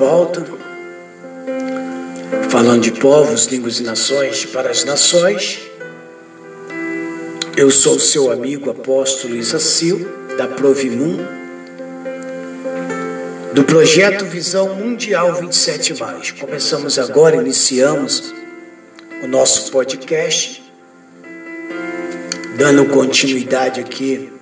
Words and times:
Volta, 0.00 0.42
falando 2.48 2.80
de 2.80 2.92
povos, 2.92 3.44
línguas 3.44 3.80
e 3.80 3.82
nações 3.82 4.46
para 4.46 4.70
as 4.70 4.82
nações. 4.82 5.60
Eu 7.54 7.70
sou 7.70 8.00
seu 8.00 8.32
amigo 8.32 8.70
apóstolo 8.70 9.36
Isacil, 9.36 10.10
da 10.38 10.48
Provimum, 10.48 11.18
do 13.52 13.62
projeto 13.64 14.24
Visão 14.24 14.74
Mundial 14.74 15.34
27. 15.34 15.92
Começamos 16.40 16.98
agora, 16.98 17.36
iniciamos 17.36 18.32
o 19.22 19.26
nosso 19.26 19.70
podcast, 19.70 20.62
dando 22.56 22.86
continuidade 22.86 23.80
aqui 23.80 24.32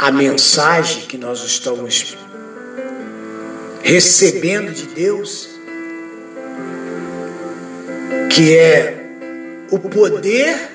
a 0.00 0.10
mensagem 0.10 1.02
que 1.02 1.16
nós 1.16 1.44
estamos 1.44 2.16
recebendo 3.82 4.72
de 4.72 4.86
Deus, 4.86 5.48
que 8.30 8.56
é 8.56 8.96
o 9.70 9.78
poder 9.78 10.70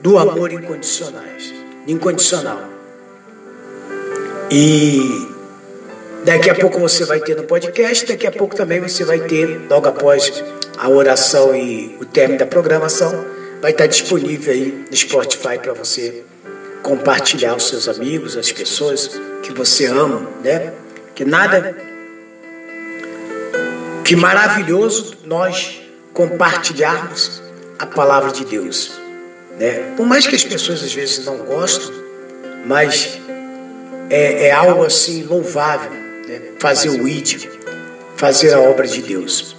do 0.00 0.18
amor 0.18 0.52
incondicionais, 0.52 1.52
incondicional. 1.86 2.68
E 4.50 5.00
daqui 6.24 6.50
a 6.50 6.54
pouco 6.54 6.78
você 6.78 7.04
vai 7.04 7.20
ter 7.20 7.36
no 7.36 7.44
podcast, 7.44 8.06
daqui 8.06 8.26
a 8.26 8.32
pouco 8.32 8.54
também 8.54 8.80
você 8.80 9.04
vai 9.04 9.20
ter, 9.20 9.62
logo 9.68 9.88
após 9.88 10.44
a 10.76 10.88
oração 10.88 11.54
e 11.54 11.96
o 12.00 12.04
término 12.04 12.38
da 12.38 12.46
programação, 12.46 13.24
vai 13.60 13.70
estar 13.70 13.86
disponível 13.86 14.52
aí 14.52 14.84
no 14.90 14.96
Spotify 14.96 15.58
para 15.60 15.72
você 15.72 16.22
compartilhar 16.82 17.52
aos 17.52 17.68
seus 17.68 17.88
amigos, 17.88 18.36
as 18.36 18.52
pessoas 18.52 19.18
que 19.42 19.52
você 19.52 19.86
ama, 19.86 20.28
né? 20.42 20.72
Que 21.14 21.24
nada 21.24 21.74
que 24.04 24.14
maravilhoso 24.14 25.16
nós 25.24 25.80
compartilharmos 26.12 27.42
a 27.78 27.86
palavra 27.86 28.30
de 28.30 28.44
Deus, 28.44 28.92
né? 29.58 29.94
Por 29.96 30.06
mais 30.06 30.26
que 30.26 30.36
as 30.36 30.44
pessoas 30.44 30.82
às 30.82 30.92
vezes 30.92 31.24
não 31.24 31.38
gostem, 31.38 31.90
mas 32.66 33.18
é, 34.10 34.48
é 34.48 34.52
algo 34.52 34.84
assim 34.84 35.22
louvável, 35.24 35.90
né? 35.90 36.40
fazer 36.58 36.90
o 36.90 37.08
id, 37.08 37.48
fazer 38.16 38.52
a 38.52 38.60
obra 38.60 38.86
de 38.86 39.02
Deus. 39.02 39.56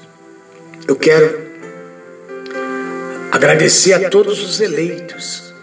Eu 0.88 0.96
quero 0.96 1.44
agradecer 3.32 3.94
a 3.94 4.10
todos 4.10 4.44
os 4.44 4.62
eleitos 4.62 5.54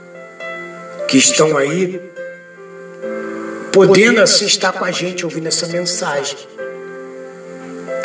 que 1.08 1.16
estão 1.16 1.56
aí, 1.56 2.00
podendo 3.72 4.20
assim 4.20 4.46
estar 4.46 4.72
com 4.72 4.84
a 4.84 4.90
gente 4.90 5.24
ouvindo 5.24 5.46
essa 5.46 5.66
mensagem. 5.68 6.38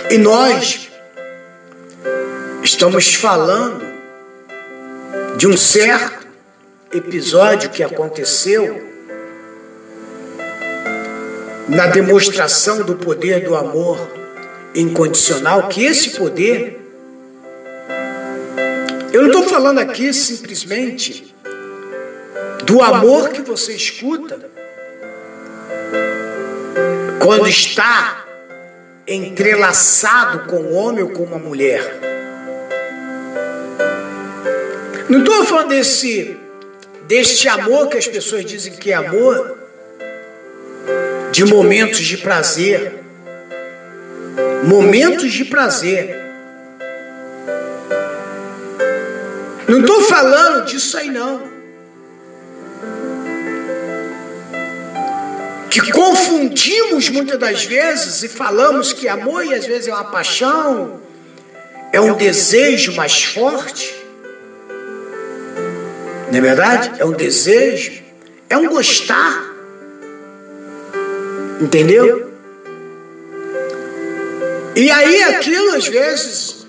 E 0.09 0.17
nós 0.17 0.89
estamos 2.63 3.13
falando 3.13 3.85
de 5.35 5.45
um 5.45 5.57
certo 5.57 6.25
episódio 6.93 7.69
que 7.69 7.83
aconteceu 7.83 8.87
na 11.67 11.87
demonstração 11.87 12.83
do 12.83 12.95
poder 12.95 13.43
do 13.43 13.53
amor 13.53 13.99
incondicional, 14.73 15.67
que 15.67 15.83
esse 15.83 16.11
poder, 16.11 16.79
eu 19.11 19.23
não 19.23 19.27
estou 19.27 19.43
falando 19.43 19.79
aqui 19.79 20.13
simplesmente 20.13 21.35
do 22.63 22.81
amor 22.81 23.29
que 23.29 23.41
você 23.41 23.73
escuta 23.73 24.49
quando 27.19 27.49
está 27.49 28.26
entrelaçado 29.07 30.49
com 30.49 30.57
um 30.57 30.75
homem 30.75 31.03
ou 31.03 31.11
com 31.11 31.23
uma 31.23 31.37
mulher. 31.37 31.99
Não 35.07 35.19
estou 35.19 35.45
falando 35.45 35.69
desse, 35.69 36.37
deste 37.03 37.47
amor 37.47 37.87
que 37.87 37.97
as 37.97 38.07
pessoas 38.07 38.43
dizem 38.43 38.73
que 38.73 38.91
é 38.91 38.95
amor, 38.95 39.57
de 41.31 41.45
momentos 41.45 41.99
de 41.99 42.17
prazer. 42.17 43.03
Momentos 44.63 45.31
de 45.31 45.45
prazer. 45.45 46.19
Não 49.67 49.81
estou 49.81 50.01
falando 50.01 50.65
disso 50.65 50.97
aí, 50.97 51.09
não. 51.09 51.56
Que 55.81 55.91
confundimos 55.91 57.09
muitas 57.09 57.37
das 57.37 57.65
vezes 57.65 58.23
e 58.23 58.27
falamos 58.27 58.93
que 58.93 59.07
amor 59.07 59.45
e 59.45 59.53
às 59.53 59.65
vezes 59.65 59.87
é 59.87 59.93
uma 59.93 60.05
paixão, 60.05 61.01
é 61.91 61.99
um 61.99 62.15
desejo 62.15 62.93
mais 62.95 63.23
forte. 63.23 63.93
Não 66.31 66.37
é 66.37 66.41
verdade? 66.41 66.91
É 66.99 67.05
um 67.05 67.11
desejo, 67.11 67.91
é 68.49 68.57
um 68.57 68.67
gostar. 68.69 69.45
Entendeu? 71.59 72.31
E 74.75 74.91
aí 74.91 75.23
aquilo 75.23 75.73
às 75.73 75.87
vezes 75.87 76.67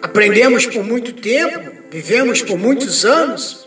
aprendemos 0.00 0.66
por 0.66 0.82
muito 0.82 1.12
tempo, 1.12 1.70
vivemos 1.90 2.40
por 2.40 2.58
muitos 2.58 3.04
anos, 3.04 3.65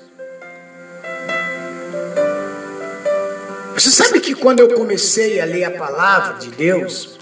Você 3.80 3.92
sabe 3.92 4.20
que 4.20 4.36
quando 4.36 4.60
eu 4.60 4.68
comecei 4.74 5.40
a 5.40 5.46
ler 5.46 5.64
a 5.64 5.72
palavra 5.72 6.34
de 6.34 6.50
Deus, 6.50 7.18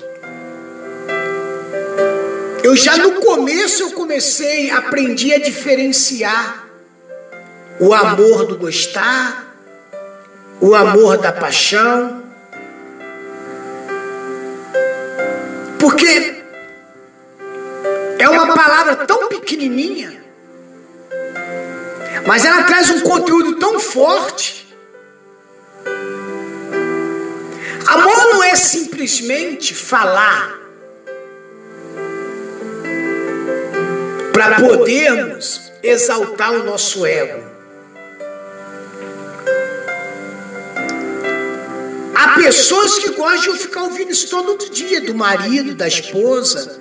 eu 2.63 2.75
já 2.75 2.97
no 2.97 3.21
começo 3.21 3.83
eu 3.83 3.91
comecei, 3.91 4.71
aprendi 4.71 5.31
a 5.31 5.37
diferenciar 5.37 6.67
o 7.79 7.93
amor 7.93 8.47
do 8.47 8.57
gostar, 8.57 9.55
o 10.59 10.73
amor 10.73 11.19
da 11.19 11.31
paixão. 11.31 12.23
Porque 15.77 16.41
é 18.17 18.27
uma 18.27 18.47
palavra 18.55 18.95
tão 19.05 19.29
pequenininha, 19.29 20.23
mas 22.25 22.45
ela 22.45 22.63
traz 22.63 22.89
um 22.89 23.01
conteúdo 23.01 23.59
tão 23.59 23.79
forte 23.79 24.66
Amor 27.87 28.17
não 28.33 28.43
é 28.43 28.53
simplesmente 28.55 29.73
falar 29.73 30.59
para 34.33 34.55
podermos 34.55 35.71
exaltar 35.81 36.51
o 36.51 36.63
nosso 36.63 37.05
ego. 37.05 37.43
Há 42.13 42.35
pessoas 42.35 42.99
que 42.99 43.11
gostam 43.11 43.53
de 43.53 43.59
ficar 43.59 43.83
ouvindo 43.83 44.11
isso 44.11 44.29
todo 44.29 44.69
dia, 44.69 44.99
do 44.99 45.15
marido, 45.15 45.73
da 45.73 45.87
esposa, 45.87 46.79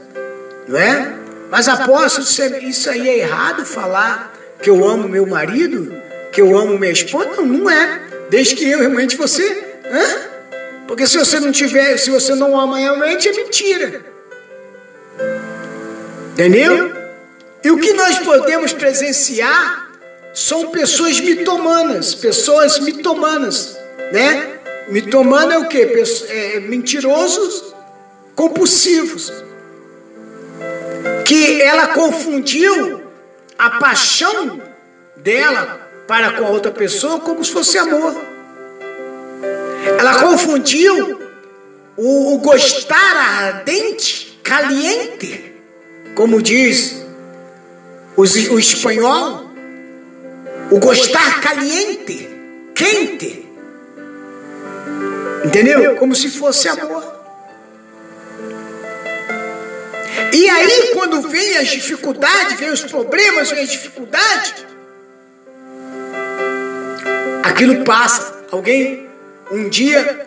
não 0.67 0.79
é? 0.79 1.17
Mas 1.51 1.69
apóstolo, 1.69 2.27
isso 2.63 2.91
aí 2.91 3.09
é 3.09 3.19
errado 3.21 3.65
falar 3.65 4.35
que 4.61 4.69
eu 4.69 4.87
amo 4.87 5.09
meu 5.09 5.25
marido, 5.25 5.95
que 6.33 6.43
eu 6.43 6.59
amo 6.59 6.77
minha 6.77 6.93
esposa? 6.93 7.29
Não, 7.37 7.47
não 7.47 7.71
é. 7.71 8.01
Desde 8.29 8.57
que 8.57 8.69
eu 8.69 8.81
realmente 8.81 9.17
você. 9.17 9.79
Hã? 9.85 10.36
Porque 10.87 11.07
se 11.07 11.19
você 11.19 11.41
não 11.41 11.51
tiver, 11.51 11.97
se 11.99 12.11
você 12.11 12.35
não 12.35 12.59
ama 12.59 12.79
realmente, 12.79 13.29
é 13.29 13.33
mentira. 13.33 14.05
Entendeu? 16.33 16.95
E 17.65 17.71
o 17.71 17.79
que 17.79 17.93
nós 17.95 18.19
podemos 18.19 18.73
presenciar 18.73 19.91
são 20.33 20.71
pessoas 20.71 21.19
mitomanas, 21.19 22.15
pessoas 22.15 22.79
mitomanas, 22.79 23.77
né? 24.13 24.61
Mitomano 24.89 25.53
é 25.53 25.59
o 25.59 25.67
quê? 25.67 25.91
É, 26.29 26.61
mentirosos 26.61 27.75
compulsivos. 28.35 29.33
Que 31.25 31.61
ela 31.63 31.89
confundiu 31.89 33.03
a 33.59 33.71
paixão 33.71 34.61
dela 35.17 35.81
para 36.07 36.33
com 36.33 36.45
a 36.45 36.51
outra 36.51 36.71
pessoa 36.71 37.19
como 37.19 37.45
se 37.45 37.51
fosse 37.51 37.79
amor. 37.79 38.36
Ela 39.99 40.21
confundiu 40.21 41.21
o, 41.97 42.35
o 42.35 42.39
gostar 42.39 43.17
ardente, 43.17 44.39
caliente, 44.43 45.55
como 46.15 46.43
diz 46.43 47.05
o, 48.17 48.23
o 48.23 48.59
espanhol, 48.59 49.51
o 50.71 50.79
gostar 50.79 51.41
caliente, 51.41 52.29
quente. 52.75 53.47
Entendeu? 55.45 55.97
Como 55.97 56.15
se 56.15 56.31
fosse 56.31 56.69
amor. 56.69 57.15
E 60.33 60.51
aí, 60.51 60.91
quando 60.93 61.29
vem 61.29 61.57
as 61.57 61.69
dificuldades, 61.69 62.59
vem 62.59 62.71
os 62.71 62.83
problemas, 62.85 63.51
vem 63.51 63.63
as 63.63 63.71
dificuldades, 63.71 64.67
aquilo 67.43 67.85
passa. 67.85 68.45
Alguém 68.51 69.07
um 69.51 69.69
dia 69.69 70.27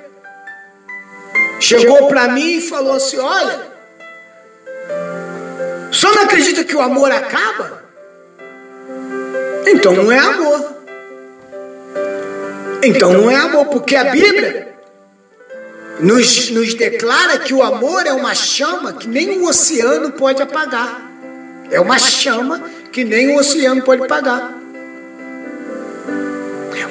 chegou 1.59 2.07
para 2.07 2.29
mim 2.29 2.57
e 2.57 2.61
falou 2.61 2.93
assim: 2.93 3.17
Olha, 3.17 3.61
só 5.91 6.13
não 6.13 6.23
acredita 6.23 6.63
que 6.63 6.75
o 6.75 6.81
amor 6.81 7.11
acaba? 7.11 7.83
Então 9.67 9.93
não 9.93 10.11
é 10.11 10.17
amor. 10.17 10.79
Então 12.81 13.13
não 13.13 13.29
é 13.29 13.35
amor, 13.35 13.65
porque 13.65 13.95
a 13.95 14.05
Bíblia 14.05 14.73
nos, 15.99 16.49
nos 16.49 16.73
declara 16.73 17.37
que 17.39 17.53
o 17.53 17.61
amor 17.61 18.07
é 18.07 18.13
uma 18.13 18.33
chama 18.33 18.93
que 18.93 19.07
nem 19.07 19.39
o 19.39 19.47
oceano 19.47 20.11
pode 20.11 20.41
apagar. 20.41 21.01
É 21.69 21.79
uma 21.79 21.99
chama 21.99 22.61
que 22.91 23.03
nem 23.03 23.35
o 23.35 23.37
oceano 23.37 23.81
pode 23.83 24.03
apagar. 24.03 24.53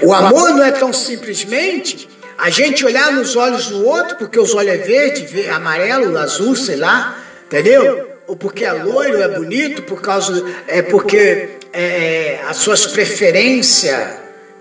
O 0.02 0.12
amor 0.12 0.50
não 0.50 0.62
é 0.62 0.70
tão 0.70 0.92
simplesmente 0.92 2.08
a 2.38 2.50
gente 2.50 2.86
olhar 2.86 3.10
nos 3.12 3.34
olhos 3.34 3.66
do 3.66 3.84
outro, 3.84 4.16
porque 4.16 4.38
os 4.38 4.54
olhos 4.54 4.72
é 4.72 4.78
verde, 4.78 5.48
amarelo, 5.48 6.16
azul, 6.16 6.54
sei 6.54 6.76
lá, 6.76 7.18
entendeu? 7.46 8.08
Ou 8.28 8.36
porque 8.36 8.64
é 8.64 8.72
loiro, 8.72 9.20
é 9.20 9.26
bonito, 9.26 9.82
por 9.82 10.00
causa 10.00 10.44
é 10.68 10.80
porque 10.80 11.58
é, 11.72 11.82
é 11.82 12.40
as 12.48 12.58
suas 12.58 12.86
preferências 12.86 13.92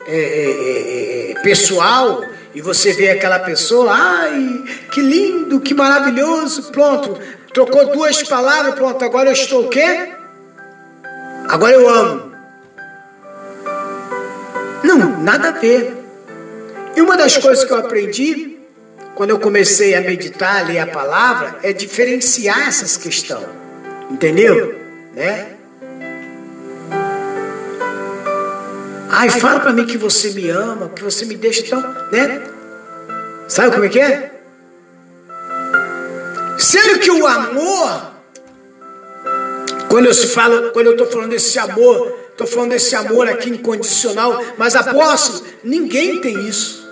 é, 0.08 0.16
é, 0.16 1.32
é, 1.32 1.42
pessoal 1.44 2.24
e 2.56 2.62
você 2.62 2.94
vê 2.94 3.12
aquela 3.12 3.38
pessoa, 3.40 3.92
ai, 3.94 4.64
que 4.92 5.00
lindo, 5.00 5.60
que 5.60 5.76
maravilhoso, 5.76 6.72
pronto, 6.72 7.20
trocou 7.54 7.92
duas 7.92 8.24
palavras, 8.24 8.74
pronto, 8.74 9.06
agora 9.06 9.30
eu 9.30 9.34
estou 9.34 9.66
o 9.66 9.70
quê? 9.70 10.14
Agora 11.48 11.74
eu 11.74 11.88
amo. 11.88 12.32
Não, 14.84 15.22
nada 15.22 15.50
a 15.50 15.52
ver. 15.52 15.97
E 16.98 17.02
uma 17.02 17.16
das 17.16 17.38
coisas 17.38 17.64
que 17.64 17.72
eu 17.72 17.78
aprendi 17.78 18.58
quando 19.14 19.30
eu 19.30 19.40
comecei 19.40 19.94
a 19.94 20.02
meditar, 20.02 20.62
a 20.62 20.68
ler 20.68 20.80
a 20.80 20.88
palavra, 20.88 21.60
é 21.62 21.72
diferenciar 21.72 22.68
essas 22.68 22.98
questões. 22.98 23.46
Entendeu? 24.10 24.76
Né? 25.14 25.48
Ai, 29.12 29.30
fala 29.30 29.60
para 29.60 29.74
mim 29.74 29.86
que 29.86 29.96
você 29.96 30.32
me 30.32 30.50
ama, 30.50 30.90
que 30.90 31.04
você 31.04 31.24
me 31.26 31.36
deixa 31.36 31.64
tão, 31.70 31.82
né? 32.12 32.42
Sabe 33.48 33.74
como 33.74 33.86
é 33.86 33.90
que 33.90 34.00
é? 34.00 34.32
Sendo 36.58 36.98
que 36.98 37.12
o 37.12 37.28
amor, 37.28 38.12
quando 39.88 40.08
eu 40.08 40.16
falo, 40.16 40.72
quando 40.72 40.88
eu 40.88 40.94
estou 40.94 41.06
falando 41.06 41.30
desse 41.30 41.60
amor, 41.60 42.18
estou 42.32 42.48
falando 42.48 42.72
desse 42.72 42.96
amor 42.96 43.28
aqui 43.28 43.52
incondicional, 43.52 44.44
mas 44.58 44.76
apóstolo, 44.76 45.46
ninguém 45.64 46.20
tem 46.22 46.48
isso. 46.48 46.87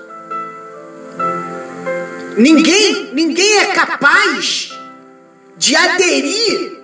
Ninguém, 2.38 3.14
ninguém 3.14 3.60
é 3.60 3.66
capaz 3.68 4.72
de 5.58 5.76
aderir 5.76 6.80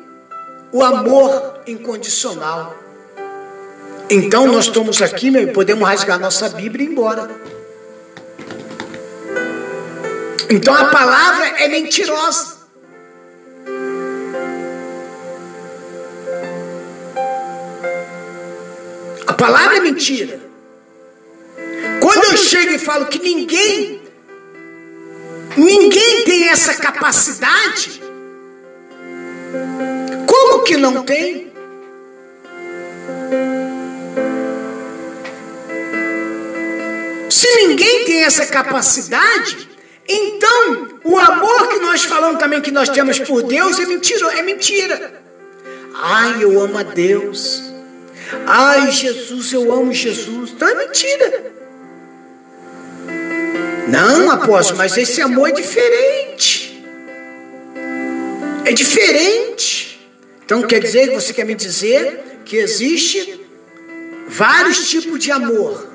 o 0.71 0.83
amor 0.83 1.61
incondicional. 1.67 2.75
Então 4.09 4.47
nós 4.47 4.65
estamos 4.65 5.01
aqui, 5.01 5.29
meu, 5.29 5.47
podemos 5.49 5.87
rasgar 5.87 6.19
nossa 6.19 6.49
Bíblia 6.49 6.85
e 6.85 6.89
ir 6.89 6.91
embora. 6.91 7.29
Então 10.49 10.73
a 10.73 10.85
palavra 10.85 11.47
é 11.47 11.67
mentirosa. 11.67 12.57
A 19.27 19.33
palavra 19.33 19.77
é 19.77 19.79
mentira. 19.79 20.39
Quando 22.01 22.23
eu 22.25 22.37
chego 22.37 22.71
e 22.73 22.79
falo 22.79 23.05
que 23.05 23.19
ninguém, 23.19 24.00
ninguém 25.57 26.23
tem 26.23 26.49
essa 26.49 26.73
capacidade, 26.75 28.01
como 30.27 30.63
que 30.63 30.77
não 30.77 31.03
tem? 31.03 31.51
Se 37.29 37.67
ninguém 37.67 38.05
tem 38.05 38.23
essa 38.23 38.45
capacidade, 38.45 39.69
então 40.07 40.99
o 41.03 41.17
amor 41.17 41.69
que 41.69 41.79
nós 41.79 42.03
falamos 42.03 42.39
também 42.39 42.61
que 42.61 42.71
nós 42.71 42.89
temos 42.89 43.19
por 43.19 43.43
Deus 43.43 43.79
é 43.79 43.85
mentira, 43.85 44.37
é 44.37 44.41
mentira. 44.41 45.21
Ai, 45.95 46.43
eu 46.43 46.59
amo 46.61 46.77
a 46.77 46.83
Deus. 46.83 47.63
Ai, 48.45 48.91
Jesus, 48.91 49.53
eu 49.53 49.71
amo 49.71 49.93
Jesus. 49.93 50.51
Então 50.51 50.67
é 50.67 50.75
mentira. 50.75 51.60
Não, 53.91 54.31
apóstolo, 54.31 54.77
mas 54.77 54.95
esse 54.97 55.21
amor 55.21 55.49
é 55.49 55.51
diferente. 55.51 56.83
É 58.65 58.71
diferente. 58.71 59.99
Então 60.45 60.63
quer 60.63 60.79
dizer, 60.79 61.11
você 61.11 61.33
quer 61.33 61.45
me 61.45 61.55
dizer 61.55 62.41
que 62.45 62.55
existe 62.55 63.45
vários 64.27 64.89
tipos 64.89 65.19
de 65.19 65.31
amor. 65.31 65.89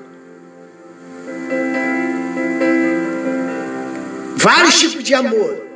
Vários 4.36 4.78
tipos 4.78 5.02
de 5.02 5.14
amor. 5.14 5.66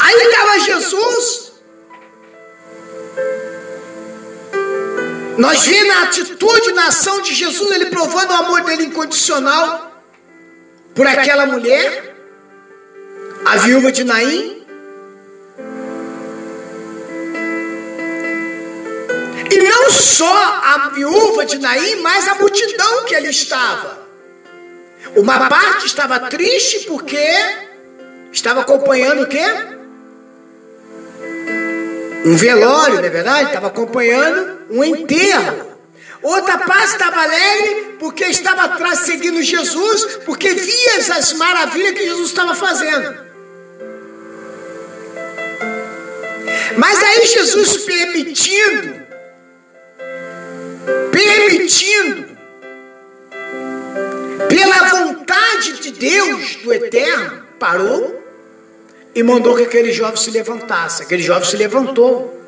Aí 0.00 0.14
estava 0.14 0.58
Jesus. 0.60 1.45
Nós 5.38 5.66
vemos 5.66 5.96
a 5.96 6.02
atitude 6.04 6.72
na 6.72 6.86
ação 6.86 7.20
de 7.20 7.34
Jesus, 7.34 7.70
ele 7.70 7.86
provando 7.86 8.30
o 8.30 8.34
amor 8.34 8.62
dele 8.62 8.84
incondicional 8.84 10.02
por 10.94 11.06
aquela 11.06 11.44
mulher, 11.44 12.16
a 13.44 13.56
viúva 13.58 13.92
de 13.92 14.02
Naim. 14.02 14.64
E 19.50 19.58
não 19.58 19.90
só 19.90 20.34
a 20.64 20.90
viúva 20.94 21.44
de 21.44 21.58
Naim, 21.58 21.96
mas 21.96 22.26
a 22.28 22.36
multidão 22.36 23.04
que 23.04 23.14
ali 23.14 23.28
estava. 23.28 24.06
Uma 25.14 25.48
parte 25.48 25.86
estava 25.86 26.18
triste 26.30 26.86
porque 26.86 27.28
estava 28.32 28.62
acompanhando 28.62 29.22
o 29.22 29.26
quê? 29.26 29.75
Um 32.26 32.36
velório, 32.36 32.96
não 32.96 33.04
é 33.04 33.08
verdade? 33.08 33.46
Estava 33.46 33.68
acompanhando 33.68 34.58
um 34.68 34.82
enterro. 34.82 35.78
Outra 36.20 36.58
parte 36.58 36.86
estava 36.86 37.22
alegre 37.22 37.96
porque 38.00 38.24
estava 38.24 38.64
atrás 38.64 38.98
seguindo 39.00 39.40
Jesus, 39.40 40.18
porque 40.24 40.52
via 40.52 40.96
as 40.96 41.32
maravilhas 41.34 41.92
que 41.92 42.04
Jesus 42.04 42.28
estava 42.30 42.52
fazendo. 42.56 43.16
Mas 46.76 47.00
aí 47.00 47.26
Jesus 47.26 47.76
permitindo, 47.84 49.06
permitindo 51.12 52.36
pela 54.48 54.88
vontade 54.88 55.78
de 55.80 55.92
Deus, 55.92 56.56
do 56.56 56.74
Eterno, 56.74 57.46
parou 57.60 58.15
e 59.16 59.22
mandou 59.22 59.56
que 59.56 59.62
aquele 59.62 59.92
jovem 59.92 60.18
se 60.18 60.30
levantasse. 60.30 61.02
Aquele 61.02 61.22
jovem 61.22 61.48
se 61.48 61.56
levantou. 61.56 62.38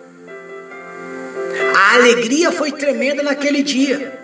A 1.74 1.94
alegria 1.94 2.52
foi 2.52 2.72
tremenda 2.72 3.22
naquele 3.22 3.62
dia. 3.62 4.20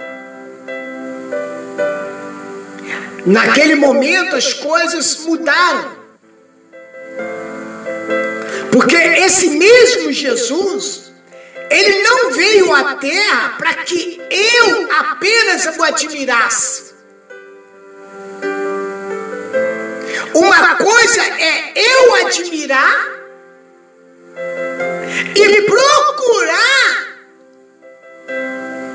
Naquele 3.24 3.74
momento 3.76 4.36
as 4.36 4.52
coisas 4.52 5.24
mudaram. 5.24 5.96
Porque 8.70 8.94
esse 8.94 9.48
mesmo 9.48 10.12
Jesus, 10.12 11.12
Ele 11.70 12.02
não 12.02 12.30
veio 12.32 12.74
à 12.74 12.94
terra 12.96 13.54
para 13.56 13.72
que 13.76 14.20
eu 14.30 14.92
apenas 14.92 15.78
o 15.78 15.82
admirasse. 15.82 16.93
Uma 20.34 20.74
coisa 20.74 21.22
é 21.22 21.72
eu 21.76 22.14
admirar 22.26 23.14
e 25.36 25.62
procurar 25.62 27.04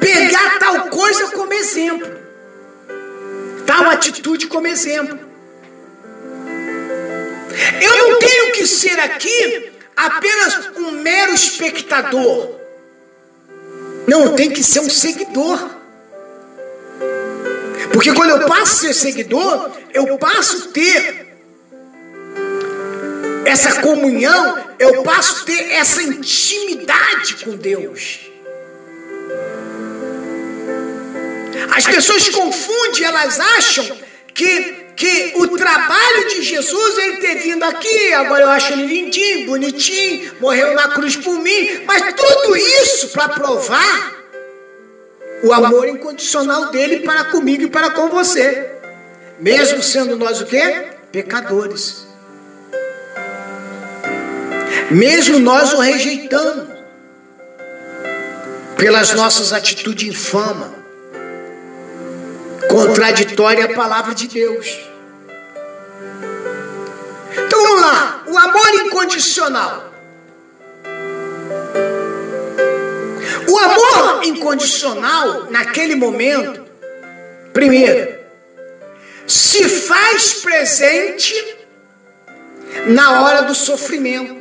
pegar 0.02 0.60
tal 0.60 0.90
coisa 0.90 1.28
como 1.28 1.54
exemplo, 1.54 2.12
tal 3.66 3.90
atitude 3.90 4.48
como 4.48 4.68
exemplo. 4.68 5.18
Eu 7.82 7.98
não 7.98 8.20
tenho 8.20 8.52
que 8.52 8.68
ser 8.68 9.00
aqui 9.00 9.72
apenas 9.96 10.72
um 10.76 10.92
mero 10.92 11.34
espectador. 11.34 12.60
Não, 14.08 14.36
tenho 14.36 14.52
que 14.52 14.64
ser 14.64 14.80
um 14.80 14.90
seguidor. 14.90 15.70
Porque 17.94 18.14
quando 18.14 18.30
eu 18.32 18.48
passo 18.48 18.74
a 18.74 18.78
ser 18.88 18.94
seguidor, 18.94 19.72
eu 19.94 20.18
passo 20.18 20.70
a 20.70 20.72
ter 20.72 21.19
essa 23.50 23.82
comunhão, 23.82 24.58
eu 24.78 25.04
passo 25.04 25.42
a 25.42 25.46
ter 25.46 25.72
essa 25.72 26.02
intimidade 26.04 27.44
com 27.44 27.56
Deus. 27.56 28.20
As 31.72 31.86
pessoas 31.86 32.30
confundem, 32.30 33.04
elas 33.04 33.40
acham 33.40 33.98
que, 34.34 34.76
que 34.96 35.34
o 35.36 35.58
trabalho 35.58 36.28
de 36.30 36.42
Jesus 36.44 36.98
ele 36.98 37.18
ter 37.18 37.36
vindo 37.36 37.64
aqui, 37.64 38.14
agora 38.14 38.44
eu 38.44 38.50
acho 38.50 38.74
ele 38.74 38.86
lindinho, 38.86 39.48
bonitinho, 39.48 40.36
morreu 40.40 40.74
na 40.76 40.90
cruz 40.90 41.16
por 41.16 41.40
mim, 41.40 41.84
mas 41.86 42.04
tudo 42.14 42.56
isso 42.56 43.10
para 43.10 43.30
provar 43.30 44.20
o 45.44 45.54
amor 45.54 45.88
incondicional 45.88 46.70
dele 46.70 47.00
para 47.00 47.26
comigo 47.26 47.64
e 47.64 47.70
para 47.70 47.92
com 47.92 48.10
você. 48.10 48.72
Mesmo 49.40 49.82
sendo 49.82 50.18
nós 50.18 50.42
o 50.42 50.46
quê? 50.46 50.88
Pecadores. 51.12 52.09
Mesmo 54.92 55.38
nós 55.40 55.74
o 55.74 55.80
rejeitando 55.80 56.68
pelas 58.76 59.14
nossas 59.14 59.54
atitudes 59.54 60.08
infama, 60.08 60.74
contraditória 62.70 63.66
à 63.66 63.74
palavra 63.74 64.16
de 64.16 64.28
Deus. 64.28 64.80
Então 67.46 67.62
vamos 67.62 67.82
lá, 67.82 68.24
o 68.28 68.38
amor 68.38 68.86
incondicional. 68.86 69.94
O 73.48 73.58
amor 73.58 74.24
incondicional, 74.26 75.48
naquele 75.52 75.96
momento, 75.96 76.66
primeiro, 77.54 78.18
se 79.28 79.68
faz 79.68 80.36
presente 80.36 81.58
na 82.88 83.22
hora 83.22 83.42
do 83.44 83.54
sofrimento. 83.54 84.39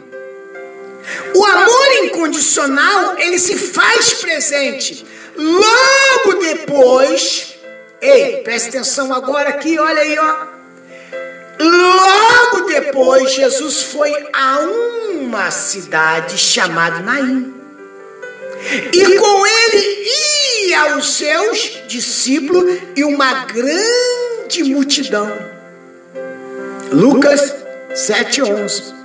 O 1.35 1.45
amor 1.45 2.05
incondicional, 2.05 3.19
ele 3.19 3.39
se 3.39 3.57
faz 3.57 4.15
presente 4.15 5.07
logo 5.37 6.39
depois. 6.41 7.55
Ei, 8.01 8.39
preste 8.43 8.69
atenção 8.69 9.13
agora 9.13 9.51
aqui, 9.51 9.79
olha 9.79 10.01
aí, 10.01 10.19
ó. 10.19 10.59
Logo 11.61 12.67
depois, 12.67 13.33
Jesus 13.33 13.83
foi 13.83 14.13
a 14.33 14.59
uma 14.61 15.51
cidade 15.51 16.39
chamada 16.39 17.01
Naim. 17.01 17.55
E 18.93 19.19
com 19.19 19.47
ele 19.47 20.09
ia 20.67 20.97
os 20.97 21.15
seus 21.15 21.83
discípulos 21.89 22.81
e 22.97 23.05
uma 23.05 23.45
grande 23.45 24.65
multidão. 24.65 25.31
Lucas 26.93 27.55
7:11. 27.95 28.98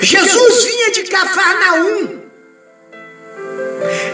Jesus 0.00 0.64
vinha 0.64 0.90
de 0.92 1.02
Cafarnaum. 1.04 2.22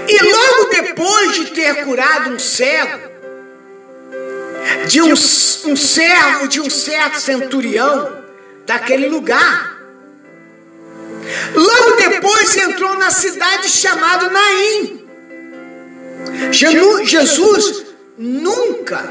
E 0.08 0.22
logo 0.22 0.70
depois 0.70 1.34
de 1.36 1.46
ter 1.46 1.84
curado 1.84 2.30
um 2.30 2.38
cego, 2.38 3.10
de 4.86 5.00
um, 5.00 5.12
um 5.12 5.76
servo 5.76 6.48
de 6.48 6.60
um 6.60 6.70
certo 6.70 7.20
centurião 7.20 8.22
daquele 8.66 9.08
lugar, 9.08 9.80
logo 11.54 11.96
depois 11.96 12.56
entrou 12.56 12.96
na 12.96 13.10
cidade 13.10 13.68
chamada 13.68 14.30
Naim. 14.30 15.02
Jesus 16.52 17.84
nunca, 18.18 19.02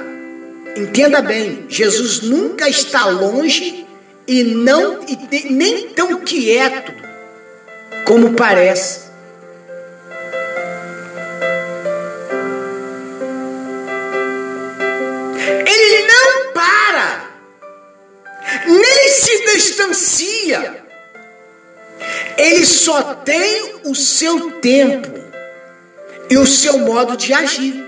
entenda 0.75 1.21
bem, 1.21 1.65
Jesus 1.67 2.21
nunca 2.21 2.69
está 2.69 3.05
longe 3.05 3.80
e 4.31 4.45
não 4.45 5.03
e 5.05 5.17
nem 5.51 5.89
tão 5.89 6.21
quieto 6.21 6.93
como 8.05 8.33
parece. 8.33 9.11
Ele 15.67 16.07
não 16.07 16.53
para, 16.53 17.29
nem 18.67 19.09
se 19.09 19.45
distancia. 19.47 20.85
Ele 22.38 22.65
só 22.65 23.13
tem 23.15 23.81
o 23.83 23.93
seu 23.93 24.50
tempo 24.61 25.11
e 26.29 26.38
o 26.38 26.45
seu 26.45 26.77
modo 26.77 27.17
de 27.17 27.33
agir. 27.33 27.83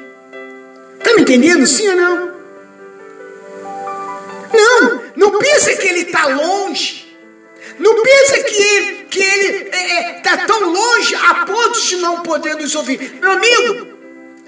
Está 0.97 1.15
me 1.15 1.21
entendendo, 1.21 1.65
sim 1.65 1.87
ou 1.87 1.95
não? 1.95 2.33
Não, 4.53 5.02
não 5.23 5.39
pensa 5.39 5.75
que 5.75 5.87
ele 5.87 5.99
está 6.01 6.27
longe. 6.27 7.03
Não 7.79 8.03
pensa 8.03 8.43
que 8.43 8.61
ele 8.61 9.03
que 9.09 9.21
ele 9.21 9.57
está 9.65 9.77
é, 9.77 9.99
é, 9.99 10.13
tá 10.19 10.37
tão 10.45 10.69
longe 10.71 11.15
a 11.15 11.45
ponto 11.45 11.79
de 11.79 11.95
não 11.97 12.23
poder 12.23 12.55
nos 12.55 12.75
ouvir. 12.75 13.19
Meu 13.21 13.31
amigo, 13.31 13.87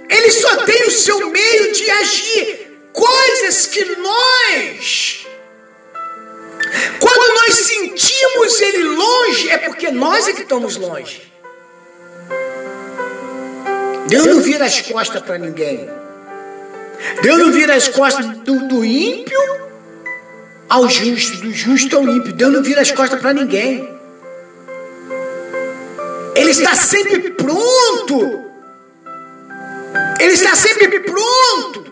ele 0.10 0.32
só 0.32 0.58
tem 0.65 0.88
o 0.88 0.91
seu 0.91 1.29
meio 1.29 1.72
de 1.72 1.89
agir. 1.91 2.72
Coisas 2.91 3.67
que 3.67 3.84
nós, 3.86 5.27
quando 7.00 7.36
nós 7.36 7.55
sentimos 7.55 8.62
ele 8.62 8.84
longe, 8.84 9.50
é 9.50 9.58
porque 9.58 9.91
nós 9.91 10.27
é 10.27 10.34
que 10.34 10.44
estamos 10.44 10.77
longe. 10.77 11.22
Deus 14.08 14.25
não 14.25 14.39
vira 14.39 14.65
as 14.65 14.82
costas 14.82 15.22
para 15.22 15.38
ninguém. 15.38 15.89
Deus 17.22 17.38
não 17.38 17.51
vira 17.51 17.75
as 17.75 17.88
costas 17.89 18.25
do, 18.25 18.67
do 18.67 18.86
ímpio 18.86 19.65
ao 20.70 20.90
justo, 20.90 21.38
do 21.38 21.54
justo 21.54 21.98
ao 21.98 22.04
ímpio. 22.04 22.34
Deus 22.34 22.54
não 22.54 22.64
vira 22.64 22.82
as 22.82 22.92
costas 22.92 23.20
para 23.20 23.34
ninguém. 23.34 23.90
Ele 26.36 26.52
está 26.52 26.76
sempre 26.76 27.32
pronto. 27.32 28.46
Ele 30.20 30.34
está 30.34 30.56
sempre 30.56 31.00
pronto. 31.00 31.86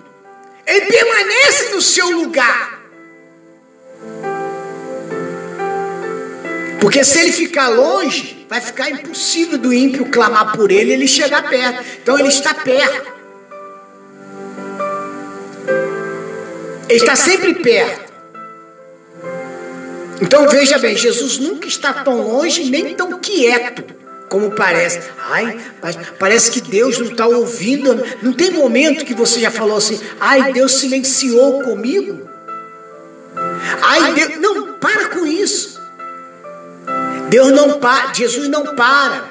Ele 0.66 0.86
permanece 0.86 1.70
no 1.74 1.82
seu 1.82 2.10
lugar. 2.10 2.82
Porque 6.80 7.04
se 7.06 7.20
ele 7.20 7.32
ficar 7.32 7.70
longe, 7.70 8.46
vai 8.50 8.60
ficar 8.60 8.90
impossível 8.90 9.58
do 9.58 9.74
ímpio 9.74 10.06
clamar 10.12 10.52
por 10.56 10.70
ele 10.70 10.92
e 10.92 10.94
ele 10.94 11.08
chegar 11.08 11.50
perto. 11.50 11.82
Então 12.02 12.20
ele 12.20 12.28
está 12.28 12.54
perto. 12.54 13.14
Ele 16.90 17.00
está 17.00 17.16
sempre 17.16 17.54
perto. 17.56 18.03
Então 20.22 20.48
veja 20.48 20.78
bem, 20.78 20.96
Jesus 20.96 21.38
nunca 21.38 21.68
está 21.68 21.94
tão 21.94 22.22
longe 22.22 22.70
nem 22.70 22.94
tão 22.96 23.20
quieto 23.20 23.84
como 24.30 24.50
parece. 24.52 25.00
Ai, 25.30 25.60
parece 26.18 26.50
que 26.50 26.60
Deus 26.60 26.98
não 26.98 27.12
está 27.12 27.28
ouvindo. 27.28 28.04
Não 28.22 28.34
tem 28.34 28.50
momento 28.50 29.06
que 29.06 29.14
você 29.14 29.40
já 29.40 29.52
falou 29.52 29.78
assim, 29.78 30.00
ai, 30.20 30.52
Deus 30.52 30.74
silenciou 30.74 31.62
comigo? 31.62 32.28
Ai, 33.82 34.14
Deus. 34.14 34.40
Não, 34.40 34.74
para 34.80 35.10
com 35.10 35.26
isso. 35.26 35.80
Deus 37.30 37.52
não 37.52 37.80
para, 37.80 38.14
Jesus 38.14 38.48
não 38.48 38.76
para, 38.76 39.24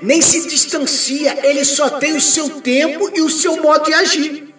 nem 0.00 0.20
se 0.20 0.48
distancia, 0.48 1.38
ele 1.44 1.64
só 1.64 1.88
tem 1.90 2.16
o 2.16 2.20
seu 2.20 2.48
tempo 2.60 3.12
e 3.14 3.20
o 3.20 3.30
seu 3.30 3.56
modo 3.62 3.84
de 3.84 3.94
agir. 3.94 4.54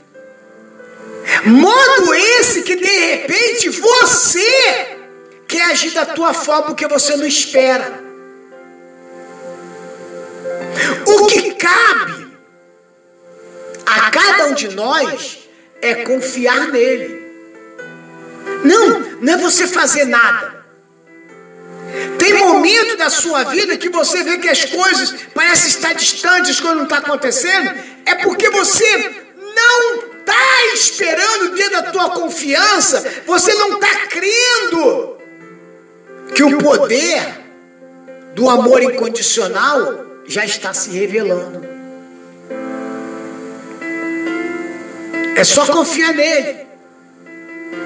Modo 1.46 2.14
esse 2.14 2.62
que 2.64 2.76
de 2.76 2.86
repente 2.86 3.70
você 3.70 5.03
quer 5.54 5.66
agir 5.66 5.92
da 5.92 6.04
tua 6.04 6.34
forma 6.34 6.64
porque 6.64 6.88
você 6.88 7.16
não 7.16 7.28
espera. 7.28 8.02
O 11.06 11.28
que 11.28 11.54
cabe 11.54 12.36
a 13.86 14.10
cada 14.10 14.48
um 14.48 14.56
de 14.56 14.70
nós 14.70 15.48
é 15.80 15.94
confiar 16.04 16.70
nele. 16.70 17.22
Não, 18.64 19.00
não 19.22 19.34
é 19.34 19.38
você 19.38 19.68
fazer 19.68 20.06
nada. 20.06 20.66
Tem 22.18 22.34
momento 22.34 22.98
da 22.98 23.12
sua 23.12 23.44
vida 23.44 23.78
que 23.78 23.90
você 23.90 24.24
vê 24.24 24.40
que 24.40 24.50
as 24.50 24.66
coisas 24.66 25.14
parecem 25.36 25.70
estar 25.70 25.94
distantes, 25.94 26.52
as 26.52 26.60
coisas 26.60 26.78
não 26.78 26.86
estão 26.86 26.98
acontecendo, 26.98 27.76
é 28.08 28.16
porque 28.16 28.50
você 28.50 29.22
não 29.38 29.96
está 30.18 30.74
esperando 30.74 31.54
dentro 31.54 31.74
da 31.74 31.92
tua 31.92 32.10
confiança, 32.10 33.24
você 33.28 33.54
não 33.54 33.76
está 33.76 34.08
crendo 34.08 35.13
que 36.36 36.44
o 36.44 36.58
poder 36.58 37.44
do 38.36 38.50
amor 38.50 38.82
incondicional 38.82 40.06
já 40.26 40.46
está 40.46 40.74
se 40.74 40.90
revelando. 40.92 41.64
É 45.36 45.44
só 45.44 45.66
confiar 45.66 46.14
nele. 46.14 46.66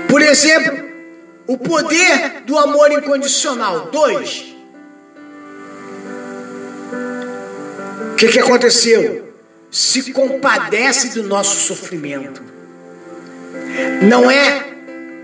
Por 0.10 0.22
exemplo, 0.22 0.88
o 1.48 1.58
poder 1.58 2.42
do 2.46 2.58
amor 2.58 2.92
incondicional. 2.92 3.89
Dois. 3.92 4.54
O 8.12 8.16
que, 8.16 8.27
que 8.27 8.39
aconteceu? 8.39 9.34
Se 9.72 10.12
compadece 10.12 11.10
do 11.10 11.24
nosso 11.24 11.60
sofrimento. 11.68 12.42
Não 14.01 14.30
é 14.30 14.66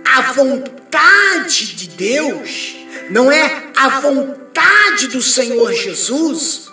a 0.05 0.31
vontade 0.33 1.75
de 1.75 1.87
Deus, 1.89 2.82
não 3.09 3.31
é 3.31 3.71
a 3.75 3.99
vontade 3.99 5.07
do 5.07 5.21
Senhor 5.21 5.71
Jesus, 5.73 6.69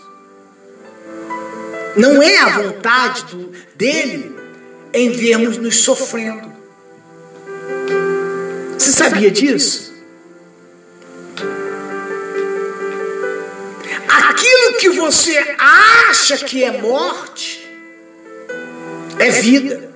não 1.96 2.22
é 2.22 2.38
a 2.38 2.48
vontade 2.60 3.24
do, 3.24 3.52
dele 3.74 4.36
em 4.92 5.10
vermos 5.10 5.56
nos 5.56 5.76
sofrendo. 5.76 6.50
Você 8.78 8.92
sabia 8.92 9.30
disso? 9.30 9.90
Aquilo 14.08 14.78
que 14.78 14.90
você 14.90 15.36
acha 15.58 16.38
que 16.38 16.64
é 16.64 16.80
morte 16.80 17.68
é 19.18 19.30
vida. 19.30 19.90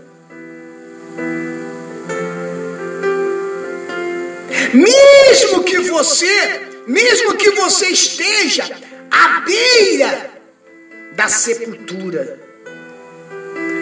Mesmo 4.74 5.62
que 5.62 5.73
você, 6.04 6.60
mesmo 6.86 7.34
que 7.36 7.50
você 7.50 7.86
esteja 7.86 8.64
à 9.10 9.40
beira 9.40 10.30
da 11.12 11.28
sepultura, 11.28 12.40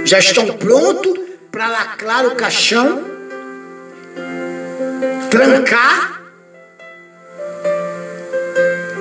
já 0.04 0.18
estão 0.18 0.56
prontos 0.56 1.18
para 1.50 1.68
lacrar 1.68 2.26
o 2.26 2.36
caixão, 2.36 3.04
trancar, 5.30 6.22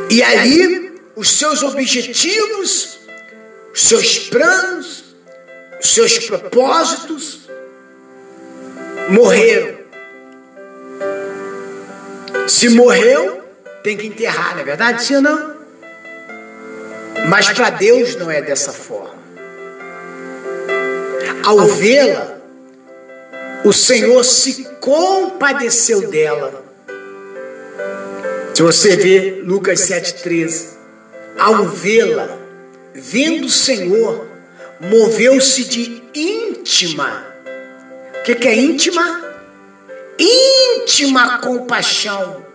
e 0.10 0.22
ali 0.24 1.00
os 1.16 1.30
seus 1.30 1.64
objetivos, 1.64 3.00
os 3.74 3.82
seus 3.82 4.20
planos, 4.20 5.16
os 5.82 5.94
seus 5.94 6.20
propósitos 6.20 7.50
morreram. 9.10 9.81
Se 12.48 12.70
morreu, 12.70 13.44
tem 13.84 13.98
que 13.98 14.08
enterrar, 14.08 14.54
não 14.54 14.62
é 14.62 14.66
verdade? 14.66 15.04
Sim 15.04 15.16
ou 15.16 15.22
não? 15.22 15.56
Mas 17.30 17.50
para 17.52 17.70
Deus 17.72 18.16
não 18.16 18.30
é 18.30 18.42
dessa 18.42 18.72
forma. 18.72 19.22
Ao 21.44 21.60
vê-la, 21.68 22.38
o 23.64 23.72
Senhor 23.72 24.24
se 24.24 24.64
compadeceu 24.80 26.10
dela. 26.10 26.64
Se 28.54 28.62
você 28.62 28.96
vê 28.96 29.42
Lucas 29.44 29.80
7,13, 29.82 30.68
ao 31.38 31.66
vê-la, 31.66 32.38
vendo 32.94 33.46
o 33.46 33.50
Senhor, 33.50 34.28
moveu-se 34.80 35.64
de 35.64 36.04
íntima. 36.14 37.26
O 38.20 38.24
que, 38.24 38.36
que 38.36 38.48
é 38.48 38.56
íntima? 38.56 39.31
Íntima 40.20 41.40
compaixão, 41.40 42.46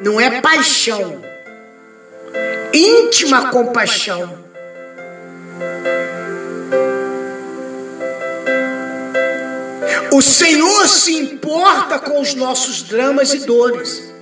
não 0.00 0.20
é 0.20 0.40
paixão. 0.40 1.22
Íntima 2.72 3.50
compaixão 3.50 4.42
O 10.12 10.20
Senhor 10.20 10.86
se 10.88 11.14
importa 11.14 11.98
com 11.98 12.20
os 12.20 12.34
nossos 12.34 12.82
dramas 12.82 13.32
e 13.32 13.38
dores. 13.38 14.12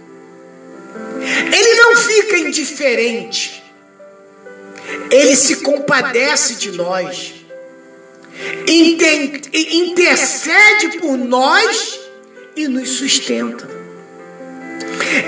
Ele 1.21 1.75
não 1.75 1.97
fica 1.97 2.39
indiferente. 2.39 3.61
Ele 5.11 5.35
se 5.35 5.57
compadece 5.57 6.55
de 6.55 6.71
nós. 6.73 7.35
Intercede 9.59 10.99
por 11.01 11.19
nós 11.19 12.00
e 12.57 12.69
nos 12.69 12.89
sustenta. 12.91 13.69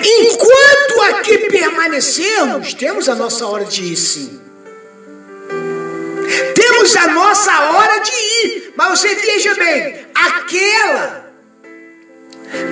Enquanto 0.05 1.01
aqui 1.11 1.39
permanecermos, 1.51 2.75
temos 2.75 3.09
a 3.09 3.15
nossa 3.15 3.47
hora 3.47 3.65
de 3.65 3.83
ir 3.83 3.97
sim. 3.97 4.41
Temos 6.55 6.97
a 6.97 7.09
nossa 7.09 7.61
hora 7.73 7.99
de 8.01 8.13
ir. 8.13 8.73
Mas 8.77 8.99
você 9.01 9.15
veja 9.15 9.55
bem, 9.55 10.07
aquela, 10.15 11.33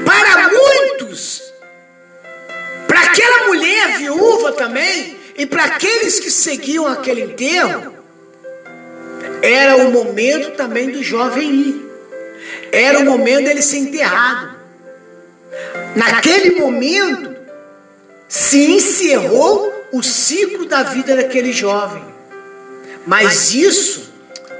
para 0.04 0.48
muitos, 0.48 1.42
para 2.86 3.00
aquela 3.00 3.48
mulher 3.48 3.98
viúva 3.98 4.52
também, 4.52 5.18
e 5.36 5.46
para 5.46 5.64
aqueles 5.64 6.20
que 6.20 6.30
seguiam 6.30 6.86
aquele 6.86 7.22
enterro, 7.22 7.94
era 9.42 9.76
o 9.76 9.90
momento 9.90 10.52
também 10.52 10.90
do 10.90 11.02
jovem 11.02 11.50
ir. 11.50 11.89
Era 12.72 12.98
o 13.00 13.04
momento 13.04 13.44
dele 13.44 13.62
ser 13.62 13.78
enterrado. 13.78 14.56
Naquele 15.96 16.60
momento, 16.60 17.36
se 18.28 18.70
encerrou 18.72 19.72
o 19.92 20.02
ciclo 20.02 20.66
da 20.66 20.84
vida 20.84 21.16
daquele 21.16 21.52
jovem. 21.52 22.02
Mas 23.06 23.52
isso 23.54 24.12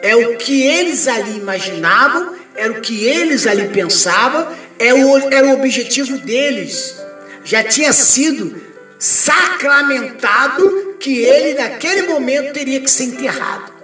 é 0.02 0.16
o 0.16 0.36
que 0.36 0.62
eles 0.62 1.06
ali 1.06 1.38
imaginavam, 1.38 2.34
era 2.56 2.72
o 2.72 2.80
que 2.80 3.04
eles 3.04 3.46
ali 3.46 3.68
pensavam, 3.68 4.48
era 4.78 4.98
é 4.98 5.04
o, 5.04 5.32
era 5.32 5.46
o 5.48 5.52
objetivo 5.52 6.18
deles. 6.18 6.96
Já 7.44 7.62
tinha 7.62 7.92
sido 7.92 8.60
sacramentado 8.98 10.96
que 10.98 11.18
ele, 11.18 11.54
naquele 11.54 12.02
momento, 12.02 12.52
teria 12.52 12.80
que 12.80 12.90
ser 12.90 13.04
enterrado. 13.04 13.79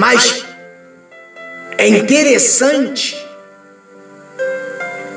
Mas 0.00 0.46
é 1.76 1.86
interessante 1.86 3.14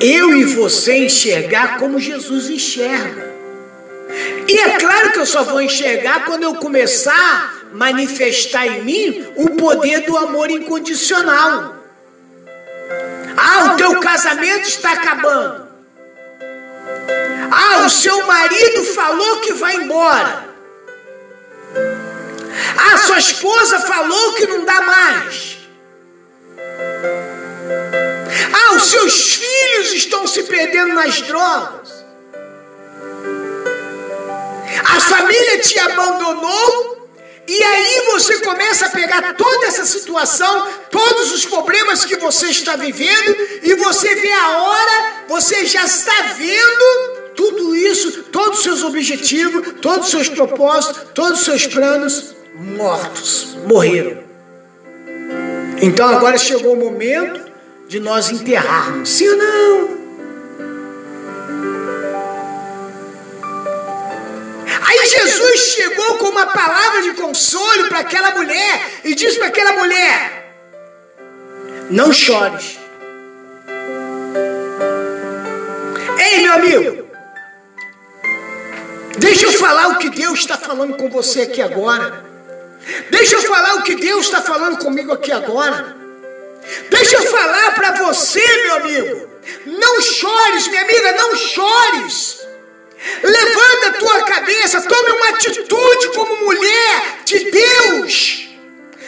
eu 0.01 0.35
e 0.35 0.43
você 0.43 1.05
enxergar 1.05 1.77
como 1.77 2.01
Jesus 2.01 2.49
enxerga. 2.49 3.33
E 4.45 4.59
é 4.59 4.77
claro 4.77 5.13
que 5.13 5.19
eu 5.19 5.25
só 5.25 5.41
vou 5.45 5.61
enxergar 5.61 6.25
quando 6.25 6.43
eu 6.43 6.55
começar 6.55 7.13
a 7.13 7.73
manifestar 7.73 8.67
em 8.67 8.83
mim 8.83 9.25
o 9.37 9.51
poder 9.51 10.01
do 10.01 10.17
amor 10.17 10.51
incondicional. 10.51 11.77
Ah, 13.37 13.71
o 13.71 13.77
teu 13.77 14.01
casamento 14.01 14.67
está 14.67 14.91
acabando. 14.91 15.65
Ah, 17.49 17.85
o 17.85 17.89
seu 17.89 18.27
marido 18.27 18.83
falou 18.83 19.39
que 19.39 19.53
vai 19.53 19.77
embora. 19.77 20.52
Ah, 22.77 22.97
sua 22.97 23.19
esposa 23.19 23.79
falou 23.79 24.33
que 24.33 24.45
não 24.47 24.65
dá 24.65 24.81
mais. 24.81 25.57
Ah, 28.53 28.75
os 28.75 28.83
seus 28.83 29.33
filhos 29.35 29.93
estão 29.93 30.27
se 30.27 30.43
perdendo 30.43 30.93
nas 30.93 31.21
drogas. 31.21 32.05
A 34.85 34.99
família 34.99 35.59
te 35.59 35.79
abandonou. 35.79 36.93
E 37.45 37.61
aí 37.61 38.05
você 38.13 38.39
começa 38.39 38.85
a 38.85 38.89
pegar 38.89 39.33
toda 39.33 39.65
essa 39.65 39.85
situação, 39.85 40.65
todos 40.89 41.33
os 41.33 41.45
problemas 41.45 42.05
que 42.05 42.15
você 42.15 42.47
está 42.47 42.77
vivendo, 42.77 43.35
e 43.61 43.75
você 43.75 44.15
vê 44.15 44.31
a 44.31 44.59
hora, 44.59 45.25
você 45.27 45.65
já 45.65 45.83
está 45.83 46.21
vendo 46.37 47.33
tudo 47.35 47.75
isso, 47.75 48.23
todos 48.31 48.59
os 48.59 48.63
seus 48.63 48.83
objetivos, 48.83 49.73
todos 49.81 50.05
os 50.05 50.11
seus 50.11 50.29
propósitos, 50.29 51.09
todos 51.13 51.39
os 51.39 51.45
seus 51.45 51.67
planos 51.67 52.33
mortos, 52.55 53.57
morreram. 53.67 54.23
Então 55.81 56.07
agora 56.07 56.37
chegou 56.37 56.73
o 56.73 56.79
momento 56.79 57.51
de 57.87 57.99
nós 57.99 58.31
enterrarmos. 58.31 59.09
Sim 59.09 59.29
ou 59.29 59.37
não? 59.37 60.03
Aí 64.87 65.05
Jesus 65.07 65.59
chegou 65.75 66.17
com 66.19 66.27
uma 66.27 66.45
palavra 66.47 67.01
de 67.01 67.13
consolo 67.13 67.89
para 67.89 67.99
aquela 67.99 68.31
mulher 68.31 68.81
e 69.03 69.15
disse 69.15 69.37
para 69.37 69.47
aquela 69.47 69.73
mulher: 69.73 70.55
Não 71.89 72.13
chores. 72.13 72.79
Ei, 76.17 76.41
meu 76.43 76.53
amigo, 76.53 77.07
deixa 79.17 79.45
eu 79.47 79.53
falar 79.53 79.89
o 79.89 79.97
que 79.97 80.09
Deus 80.09 80.39
está 80.39 80.57
falando 80.57 80.95
com 80.95 81.09
você 81.09 81.41
aqui 81.41 81.61
agora. 81.61 82.32
Deixa 83.09 83.35
eu 83.35 83.41
falar 83.43 83.75
o 83.75 83.83
que 83.83 83.95
Deus 83.95 84.25
está 84.25 84.41
falando 84.41 84.77
comigo 84.77 85.13
aqui 85.13 85.31
agora. 85.31 85.95
Deixa 86.89 87.17
eu 87.17 87.23
falar 87.23 87.75
para 87.75 87.91
você, 87.91 88.45
meu 88.63 88.75
amigo. 88.75 89.29
Não 89.65 90.01
chores, 90.01 90.67
minha 90.67 90.81
amiga, 90.81 91.11
não 91.13 91.35
chores. 91.35 92.39
Levanta 93.21 93.87
a 93.87 93.93
tua 93.93 94.23
cabeça, 94.23 94.81
tome 94.81 95.11
uma 95.11 95.29
atitude 95.29 96.07
como 96.15 96.45
mulher 96.45 97.19
de 97.25 97.51
Deus, 97.51 98.49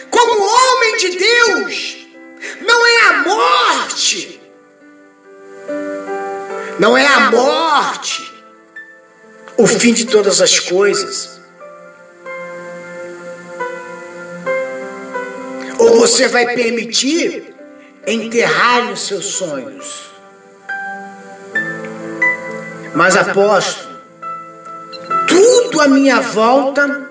como 0.09 0.43
homem 0.43 0.97
de 0.97 1.09
Deus. 1.17 1.97
Não 2.61 2.85
é 2.85 3.01
a 3.01 3.13
morte, 3.23 4.41
não 6.77 6.97
é 6.97 7.07
a 7.07 7.19
morte 7.31 8.35
o 9.57 9.67
fim 9.67 9.93
de 9.93 10.05
todas 10.05 10.41
as 10.41 10.59
coisas. 10.59 11.34
Ou 15.85 15.99
você 15.99 16.27
vai 16.27 16.55
permitir 16.55 17.53
enterrar 18.07 18.91
os 18.91 19.07
seus 19.07 19.25
sonhos. 19.25 20.11
Mas 22.95 23.15
apóstolo, 23.15 23.99
tudo 25.27 25.81
à 25.81 25.87
minha 25.87 26.21
volta 26.21 27.09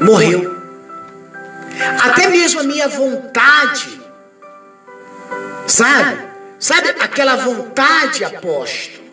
morreu. 0.00 0.56
Até 2.02 2.28
mesmo 2.28 2.60
a 2.60 2.64
minha 2.64 2.88
vontade, 2.88 4.00
sabe? 5.66 6.28
Sabe 6.58 6.88
aquela 7.00 7.36
vontade, 7.36 8.24
apóstolo? 8.24 9.04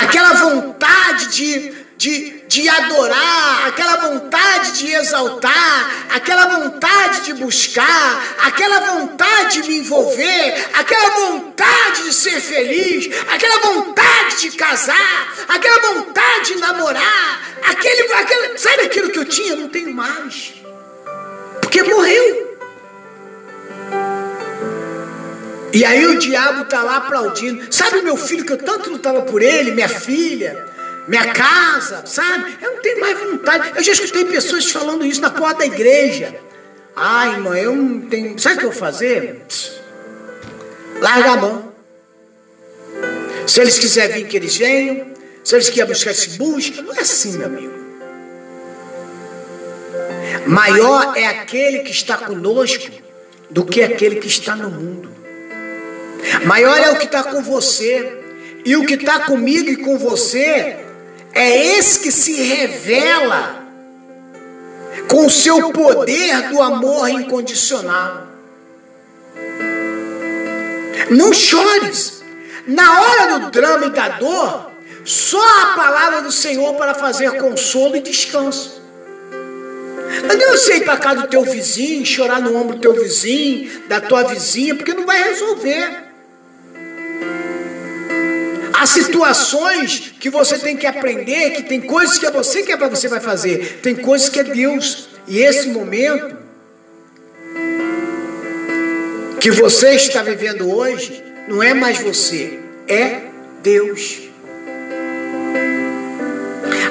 Aquela 0.00 0.34
vontade 0.34 1.28
de, 1.28 1.74
de, 1.96 2.35
de 2.56 2.66
adorar, 2.70 3.66
aquela 3.68 3.96
vontade 3.96 4.78
de 4.78 4.90
exaltar, 4.90 6.06
aquela 6.08 6.46
vontade 6.46 7.26
de 7.26 7.34
buscar, 7.34 8.36
aquela 8.44 8.80
vontade 8.92 9.60
de 9.60 9.68
me 9.68 9.78
envolver, 9.80 10.66
aquela 10.72 11.10
vontade 11.10 12.04
de 12.04 12.14
ser 12.14 12.40
feliz, 12.40 13.14
aquela 13.28 13.58
vontade 13.58 14.40
de 14.40 14.56
casar, 14.56 15.34
aquela 15.48 15.92
vontade 15.92 16.54
de 16.54 16.56
namorar, 16.58 17.42
aquele, 17.62 18.10
aquele, 18.14 18.56
sabe 18.56 18.84
aquilo 18.84 19.10
que 19.10 19.18
eu 19.18 19.26
tinha? 19.26 19.50
Eu 19.50 19.58
não 19.58 19.68
tenho 19.68 19.92
mais. 19.92 20.54
Porque 21.60 21.82
morreu. 21.82 22.56
E 25.74 25.84
aí 25.84 26.06
o 26.06 26.18
diabo 26.18 26.62
está 26.62 26.82
lá 26.82 26.96
aplaudindo. 26.96 27.66
Sabe 27.70 28.00
meu 28.00 28.16
filho 28.16 28.46
que 28.46 28.52
eu 28.54 28.56
tanto 28.56 28.88
lutava 28.88 29.20
por 29.22 29.42
ele, 29.42 29.72
minha 29.72 29.90
filha, 29.90 30.75
minha 31.06 31.32
casa, 31.32 32.04
sabe? 32.04 32.56
Eu 32.60 32.74
não 32.74 32.82
tenho 32.82 33.00
mais 33.00 33.18
vontade. 33.18 33.72
Eu 33.76 33.82
já 33.82 33.92
escutei 33.92 34.24
pessoas 34.24 34.70
falando 34.70 35.06
isso 35.06 35.20
na 35.20 35.30
porta 35.30 35.58
da 35.58 35.66
igreja. 35.66 36.34
Ai, 36.94 37.34
irmã, 37.34 37.56
eu 37.56 37.76
não 37.76 38.00
tenho. 38.08 38.38
Sabe 38.38 38.56
o 38.56 38.58
que 38.58 38.64
eu 38.66 38.70
vou 38.70 38.78
fazer? 38.78 39.42
Larga 41.00 41.30
a 41.30 41.36
mão. 41.36 41.72
Se 43.46 43.60
eles 43.60 43.78
quiserem 43.78 44.16
vir, 44.16 44.28
que 44.28 44.36
eles 44.36 44.56
venham. 44.56 45.14
Se 45.44 45.54
eles 45.54 45.68
querem 45.68 45.88
buscar, 45.88 46.14
se 46.14 46.30
busca. 46.30 46.82
Não 46.82 46.92
é 46.94 47.00
assim, 47.00 47.38
meu 47.38 47.46
amigo. 47.46 47.86
Maior 50.46 51.16
é 51.16 51.26
aquele 51.26 51.80
que 51.80 51.90
está 51.90 52.16
conosco 52.16 52.90
do 53.48 53.64
que 53.64 53.82
aquele 53.82 54.16
que 54.16 54.26
está 54.26 54.56
no 54.56 54.70
mundo. 54.70 55.08
Maior 56.44 56.78
é 56.78 56.90
o 56.90 56.96
que 56.96 57.04
está 57.04 57.22
com 57.22 57.42
você. 57.42 58.22
E 58.64 58.74
o 58.74 58.84
que 58.84 58.94
está 58.94 59.20
comigo 59.20 59.70
e 59.70 59.76
com 59.76 59.96
você 59.96 60.85
é 61.36 61.76
esse 61.78 62.00
que 62.00 62.10
se 62.10 62.32
revela 62.32 63.62
com 65.08 65.26
o 65.26 65.30
seu 65.30 65.70
poder 65.70 66.48
do 66.48 66.62
amor 66.62 67.10
incondicional. 67.10 68.26
Não 71.10 71.32
chores. 71.34 72.24
Na 72.66 73.00
hora 73.00 73.38
do 73.38 73.50
drama 73.50 73.86
e 73.86 73.90
da 73.90 74.08
dor, 74.08 74.72
só 75.04 75.62
a 75.62 75.66
palavra 75.76 76.22
do 76.22 76.32
Senhor 76.32 76.74
para 76.74 76.94
fazer 76.94 77.38
consolo 77.38 77.96
e 77.96 78.00
descanso. 78.00 78.82
Não 80.38 80.56
sei 80.56 80.80
para 80.80 80.96
cá 80.96 81.14
do 81.14 81.28
teu 81.28 81.42
vizinho, 81.42 82.04
chorar 82.04 82.40
no 82.40 82.56
ombro 82.56 82.76
do 82.76 82.80
teu 82.80 82.94
vizinho, 82.94 83.82
da 83.88 84.00
tua 84.00 84.24
vizinha, 84.24 84.74
porque 84.74 84.94
não 84.94 85.04
vai 85.04 85.22
resolver. 85.22 86.05
Há 88.78 88.86
situações 88.86 90.12
que 90.20 90.28
você 90.28 90.58
tem 90.58 90.76
que 90.76 90.86
aprender, 90.86 91.52
que 91.52 91.62
tem 91.62 91.80
coisas 91.80 92.18
que 92.18 92.26
é 92.26 92.30
você 92.30 92.62
que 92.62 92.72
é 92.72 92.76
para 92.76 92.88
você 92.88 93.08
vai 93.08 93.20
fazer, 93.20 93.80
tem 93.82 93.94
coisas 93.94 94.28
que 94.28 94.38
é 94.38 94.44
Deus. 94.44 95.08
E 95.26 95.38
esse 95.38 95.68
momento 95.68 96.36
que 99.40 99.50
você 99.50 99.94
está 99.94 100.22
vivendo 100.22 100.70
hoje 100.70 101.24
não 101.48 101.62
é 101.62 101.72
mais 101.72 102.00
você, 102.00 102.60
é 102.86 103.22
Deus. 103.62 104.18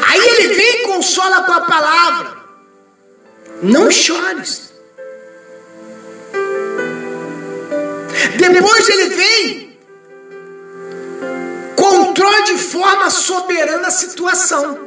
Aí 0.07 0.27
ele 0.27 0.55
vem 0.55 0.81
e 0.81 0.83
consola 0.83 1.43
com 1.43 1.51
a 1.53 1.61
palavra. 1.61 2.35
Não 3.61 3.91
chores. 3.91 4.73
Depois 8.37 8.89
ele 8.89 9.09
vem, 9.09 9.64
controla 12.15 12.43
de 12.43 12.57
forma 12.57 13.09
soberana 13.09 13.87
a 13.89 13.91
situação. 13.91 14.79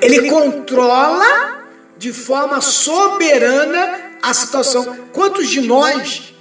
Ele 0.00 0.30
controla 0.30 1.64
de 1.98 2.12
forma 2.12 2.60
soberana 2.60 4.00
a 4.22 4.32
situação. 4.32 4.96
Quantos 5.12 5.48
de 5.48 5.60
nós 5.62 6.32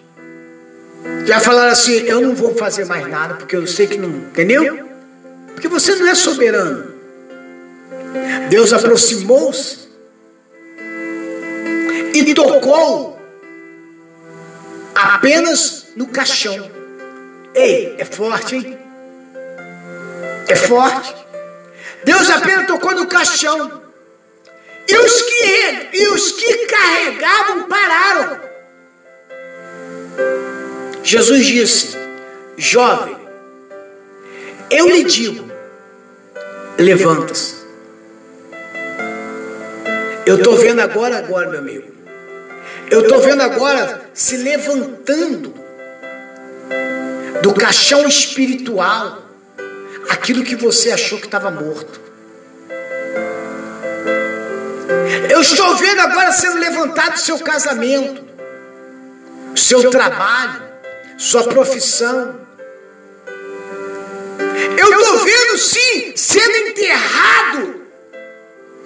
já 1.26 1.40
falaram 1.40 1.72
assim: 1.72 1.94
eu 1.94 2.22
não 2.22 2.36
vou 2.36 2.54
fazer 2.56 2.86
mais 2.86 3.08
nada 3.08 3.34
porque 3.34 3.56
eu 3.56 3.66
sei 3.66 3.88
que 3.88 3.98
não. 3.98 4.10
Entendeu? 4.10 4.88
Porque 5.54 5.68
você 5.68 5.96
não 5.96 6.08
é 6.08 6.14
soberano. 6.14 6.94
Deus 8.50 8.72
aproximou-se 8.72 9.90
e 12.14 12.34
tocou 12.36 13.20
apenas 14.94 15.88
no 15.96 16.08
caixão. 16.08 16.70
Ei, 17.56 17.96
é 17.98 18.06
forte, 18.06 18.56
hein? 18.58 18.85
É 20.48 20.56
forte. 20.56 21.16
Deus 22.04 22.30
apenas 22.30 22.68
tocou 22.68 22.92
no 22.94 23.08
caixão. 23.08 23.82
E 24.88 24.98
os 24.98 25.22
que, 25.24 25.90
e 25.94 26.08
os 26.10 26.32
que 26.34 26.66
carregavam 26.68 27.64
pararam. 27.64 28.40
Jesus 31.04 31.46
disse: 31.46 31.98
Jovem, 32.58 33.18
eu 34.70 34.88
lhe 34.88 35.04
digo, 35.04 35.50
levanta-se. 36.78 37.56
Eu 40.26 40.38
estou 40.38 40.58
vendo 40.58 40.82
agora, 40.82 41.20
agora, 41.20 41.50
meu 41.50 41.60
amigo. 41.60 41.94
Eu 42.90 43.02
estou 43.02 43.20
vendo 43.22 43.42
agora 43.42 44.10
se 44.14 44.38
levantando 44.38 45.54
do 47.42 47.54
caixão 47.54 48.08
espiritual 48.08 49.25
aquilo 50.10 50.44
que 50.44 50.56
você 50.56 50.92
achou 50.92 51.20
que 51.20 51.26
estava 51.26 51.52
morto. 51.52 52.02
Eu 55.30 55.42
estou 55.42 55.76
vendo 55.76 56.00
agora 56.02 56.32
sendo 56.32 56.58
levantado 56.60 57.18
seu 57.18 57.40
casamento, 57.40 58.24
seu 59.56 59.90
trabalho, 59.90 60.64
sua 61.18 61.44
profissão. 61.44 62.40
Eu 64.78 65.00
estou 65.00 65.20
vendo 65.20 65.58
sim 65.58 66.14
sendo 66.16 66.56
enterrado 66.70 67.86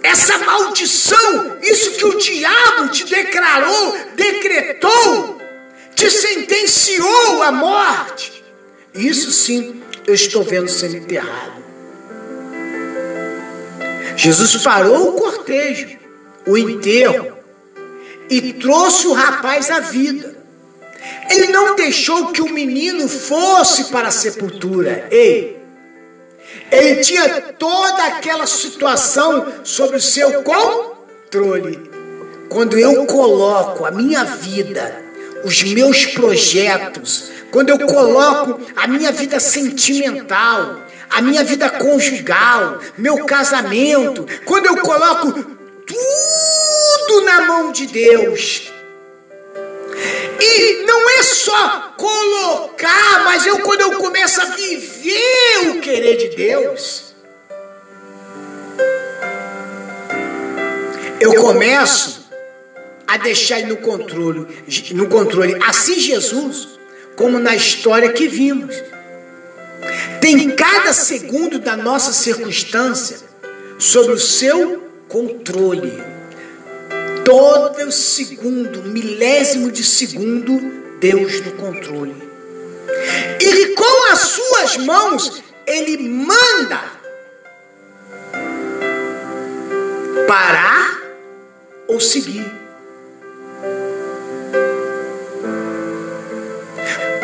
essa 0.04 0.38
maldição, 0.40 1.58
isso 1.62 1.92
que 1.92 2.06
o 2.06 2.18
diabo 2.18 2.90
te 2.90 3.06
declarou, 3.06 3.98
decretou, 4.16 5.42
te 5.96 6.10
sentenciou 6.10 7.44
à 7.44 7.52
morte. 7.52 8.44
Isso 8.94 9.32
sim 9.32 9.79
eu 10.10 10.16
estou 10.16 10.44
vendo 10.44 10.68
sendo 10.68 10.98
enterrado. 10.98 11.64
Jesus 14.18 14.58
parou 14.64 15.10
o 15.10 15.14
cortejo, 15.14 15.98
o 16.48 16.58
enterro, 16.58 17.38
e 18.28 18.54
trouxe 18.54 19.08
o 19.08 19.14
rapaz 19.14 19.70
à 19.70 19.80
vida. 19.80 20.36
Ele 21.30 21.48
não 21.48 21.76
deixou 21.76 22.32
que 22.32 22.42
o 22.42 22.52
menino 22.52 23.08
fosse 23.08 23.86
para 23.86 24.08
a 24.08 24.12
sepultura. 24.12 25.08
Ei, 25.12 25.62
ele 26.72 27.02
tinha 27.02 27.40
toda 27.54 28.06
aquela 28.06 28.48
situação 28.48 29.64
sobre 29.64 29.98
o 29.98 30.02
seu 30.02 30.42
controle. 30.42 31.90
Quando 32.50 32.80
eu 32.80 33.06
coloco 33.06 33.86
a 33.86 33.92
minha 33.92 34.24
vida, 34.24 35.04
os 35.44 35.64
meus 35.64 36.08
projetos, 36.08 37.30
quando 37.52 37.70
eu 37.70 37.80
coloco 37.88 38.60
a 38.76 38.88
minha 38.88 39.12
vida 39.12 39.40
sentimental, 39.40 40.82
a 41.10 41.22
minha 41.22 41.44
vida 41.44 41.70
conjugal, 41.70 42.80
meu 42.98 43.26
casamento, 43.26 44.26
quando 44.46 44.68
eu 44.68 44.78
coloco 44.78 45.34
tudo 45.86 47.22
na 47.26 47.42
mão 47.48 47.72
de 47.72 47.88
Deus. 47.88 48.72
E 50.42 50.86
não 50.86 51.10
é 51.10 51.24
só 51.24 51.94
colocar, 51.98 53.24
mas 53.26 53.46
eu 53.46 53.60
quando 53.60 53.82
eu 53.82 53.98
começo 53.98 54.42
a 54.42 54.46
viver 54.46 55.70
o 55.70 55.82
querer 55.82 56.18
de 56.18 56.36
Deus, 56.36 57.14
eu 61.20 61.34
começo 61.36 62.30
a 63.06 63.18
deixar 63.18 63.60
ele 63.60 63.70
no 63.70 63.78
controle, 63.78 64.48
no 64.94 65.10
controle, 65.10 65.58
assim 65.68 65.96
Jesus, 65.96 66.79
como 67.20 67.38
na 67.38 67.54
história 67.54 68.14
que 68.14 68.30
vimos. 68.30 68.74
Tem 70.22 70.50
cada 70.52 70.94
segundo 70.94 71.60
da 71.60 71.76
nossa 71.76 72.14
circunstância 72.14 73.18
sob 73.78 74.14
o 74.14 74.18
seu 74.18 74.90
controle. 75.10 76.02
Todo 77.26 77.92
segundo, 77.92 78.84
milésimo 78.84 79.70
de 79.70 79.84
segundo, 79.84 80.62
Deus 81.02 81.42
no 81.42 81.52
controle. 81.58 82.16
E 83.42 83.76
com 83.76 84.12
as 84.14 84.20
suas 84.20 84.78
mãos, 84.78 85.44
Ele 85.68 85.98
manda 85.98 86.82
parar 90.26 91.02
ou 91.86 92.00
seguir. 92.00 92.59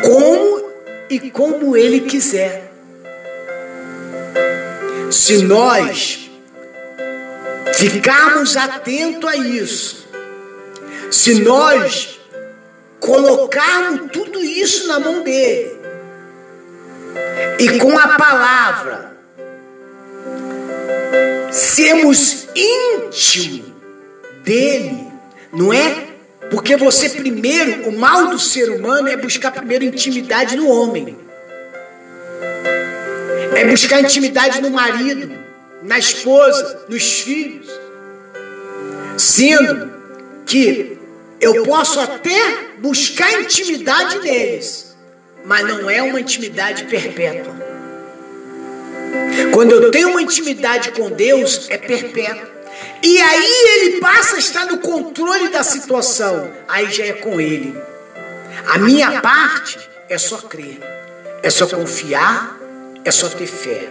Como 0.05 0.71
e 1.09 1.31
como 1.31 1.75
Ele 1.75 2.01
quiser. 2.01 2.71
Se 5.09 5.43
nós 5.43 6.29
ficarmos 7.73 8.55
atentos 8.55 9.29
a 9.29 9.35
isso, 9.35 10.07
se 11.09 11.41
nós 11.41 12.19
colocarmos 12.99 14.11
tudo 14.11 14.43
isso 14.43 14.87
na 14.87 14.99
mão 14.99 15.23
dele, 15.23 15.75
e 17.59 17.79
com 17.79 17.97
a 17.97 18.07
palavra, 18.09 19.17
sermos 21.51 22.47
íntimos 22.55 23.71
dele, 24.43 25.07
não 25.51 25.73
é? 25.73 26.14
Porque 26.49 26.75
você 26.75 27.09
primeiro, 27.09 27.89
o 27.89 27.97
mal 27.97 28.27
do 28.27 28.39
ser 28.39 28.69
humano 28.69 29.07
é 29.07 29.17
buscar 29.17 29.51
primeiro 29.51 29.83
intimidade 29.83 30.55
no 30.55 30.69
homem. 30.69 31.17
É 33.55 33.65
buscar 33.65 34.01
intimidade 34.01 34.61
no 34.61 34.69
marido, 34.69 35.31
na 35.81 35.97
esposa, 35.97 36.85
nos 36.87 37.21
filhos. 37.21 37.69
Sendo 39.17 39.91
que 40.45 40.97
eu 41.39 41.63
posso 41.63 41.99
até 41.99 42.69
buscar 42.79 43.41
intimidade 43.41 44.19
neles, 44.19 44.95
mas 45.45 45.65
não 45.67 45.89
é 45.89 46.01
uma 46.01 46.19
intimidade 46.19 46.85
perpétua. 46.85 47.55
Quando 49.53 49.71
eu 49.71 49.91
tenho 49.91 50.09
uma 50.09 50.21
intimidade 50.21 50.91
com 50.91 51.09
Deus, 51.09 51.67
é 51.69 51.77
perpétua. 51.77 52.54
E 53.05 53.21
aí 53.21 53.65
ele 53.75 53.99
passa 53.99 54.35
a 54.35 54.39
estar 54.39 54.65
no 54.65 54.79
controle 54.79 55.49
da 55.49 55.63
situação. 55.63 56.51
Aí 56.67 56.91
já 56.91 57.05
é 57.05 57.13
com 57.13 57.39
ele. 57.39 57.79
A 58.65 58.79
minha 58.79 59.21
parte 59.21 59.77
é 60.09 60.17
só 60.17 60.37
crer, 60.39 60.79
é 61.43 61.49
só 61.51 61.67
confiar, 61.67 62.57
é 63.05 63.11
só 63.11 63.29
ter 63.29 63.45
fé. 63.45 63.87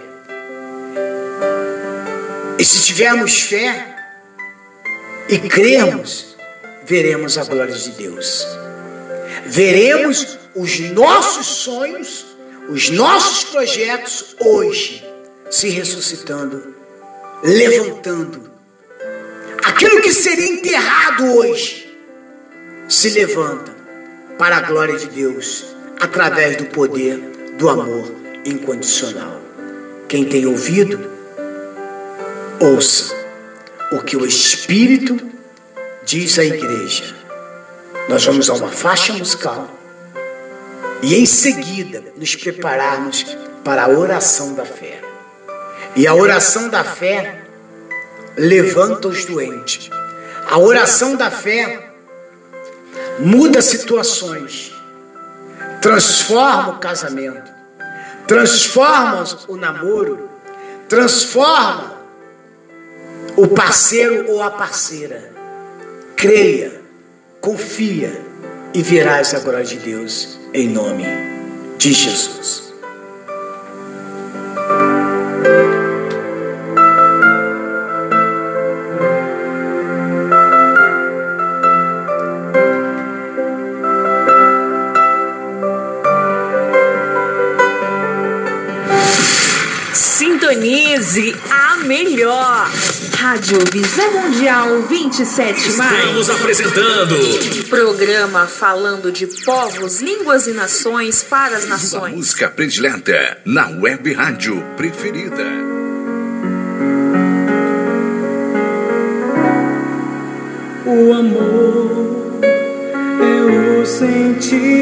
E 2.59 2.65
se 2.65 2.83
tivermos 2.87 3.43
fé 3.43 3.87
e 5.29 5.39
crermos, 5.39 6.37
veremos 6.85 7.39
a 7.39 7.45
glória 7.45 7.75
de 7.77 7.91
Deus. 7.91 8.45
Veremos 9.47 10.39
os 10.57 10.81
nossos 10.91 11.47
sonhos, 11.47 12.27
os 12.69 12.91
nossos 12.91 13.45
projetos 13.45 14.35
hoje 14.41 15.09
se 15.49 15.69
ressuscitando, 15.69 16.75
levantando 17.45 18.54
Aquilo 19.65 20.03
que 20.03 20.13
seria 20.13 20.47
enterrado 20.47 21.25
hoje 21.37 21.91
se 22.87 23.09
levanta 23.11 23.75
para 24.39 24.59
a 24.59 24.61
glória 24.61 24.99
de 24.99 25.07
Deus 25.07 25.75
através 25.99 26.57
do 26.57 26.67
poder 26.67 27.19
do 27.57 27.71
amor 27.71 28.13
incondicional. 28.45 29.41
Quem 30.07 30.27
tem 30.27 30.45
ouvido, 30.45 31.11
ouça 32.61 33.15
o 33.91 34.03
que 34.03 34.19
o 34.19 34.27
Espírito 34.27 35.19
diz 36.05 36.39
à 36.39 36.45
igreja. 36.45 37.15
Nós 38.09 38.25
vamos 38.27 38.51
a 38.51 38.55
uma 38.55 38.69
faixa 38.69 39.15
musical 39.15 39.71
e 41.03 41.15
em 41.15 41.25
seguida 41.25 42.05
nos 42.17 42.37
prepararmos 42.37 43.25
para 43.65 43.85
a 43.85 43.89
oração 43.89 44.53
da 44.53 44.67
fé. 44.67 45.01
E 45.97 46.07
a 46.07 46.15
oração 46.15 46.69
da 46.69 46.85
fé 46.85 47.44
levanta 48.37 49.09
os 49.09 49.25
doentes. 49.25 49.91
A 50.49 50.59
oração 50.59 51.17
da 51.17 51.31
fé 51.31 51.91
muda 53.19 53.63
situações, 53.63 54.75
transforma 55.81 56.71
o 56.71 56.79
casamento, 56.79 57.51
transforma 58.27 59.25
o 59.49 59.57
namoro, 59.57 60.29
transforma 60.89 61.95
o 63.37 63.49
parceiro 63.49 64.31
ou 64.31 64.43
a 64.43 64.51
parceira. 64.51 65.33
Creia, 66.17 66.81
confia 67.41 68.21
e 68.73 68.83
verás 68.83 69.35
a 69.35 69.41
glória 69.41 69.65
de 69.65 69.77
Deus 69.79 70.39
em 70.53 70.69
nome 70.69 71.05
de 71.79 71.93
Jesus. 71.93 72.74
Rádio 93.45 93.59
Visão 93.71 94.11
Mundial 94.23 94.81
27 94.89 95.73
mais. 95.77 95.93
Estamos 95.93 96.31
apresentando 96.31 97.15
Programa 97.69 98.47
falando 98.47 99.13
de 99.13 99.27
povos, 99.45 100.01
línguas 100.01 100.47
e 100.47 100.53
nações 100.53 101.23
para 101.23 101.55
as 101.59 101.69
nações. 101.69 102.15
música 102.15 102.49
predileta 102.49 103.37
na 103.45 103.69
web 103.69 104.15
rádio 104.15 104.65
preferida. 104.79 105.45
O 110.87 111.13
amor 111.13 112.41
é 113.21 113.43
o 113.83 113.85
sentimento 113.85 114.81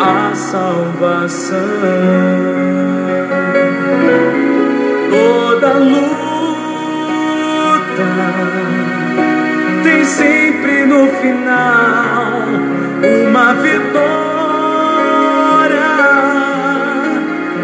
a 0.00 0.34
salvação. 0.34 1.58
Toda 5.10 5.72
luta 5.74 6.10
tem 9.84 10.04
sempre 10.06 10.86
no 10.86 11.06
final 11.06 12.32
uma 13.28 13.52
vitória 13.54 14.39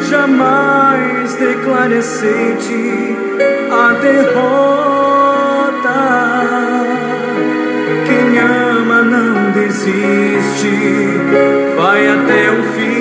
jamais 0.08 1.34
declare 1.34 1.98
aceite 1.98 3.16
a 3.70 3.92
derrota. 3.94 4.36
Quem 8.06 8.38
ama 8.38 9.02
não 9.02 9.50
desiste, 9.52 10.76
vai 11.76 12.06
até 12.08 12.50
o 12.50 12.62
fim. 12.74 12.96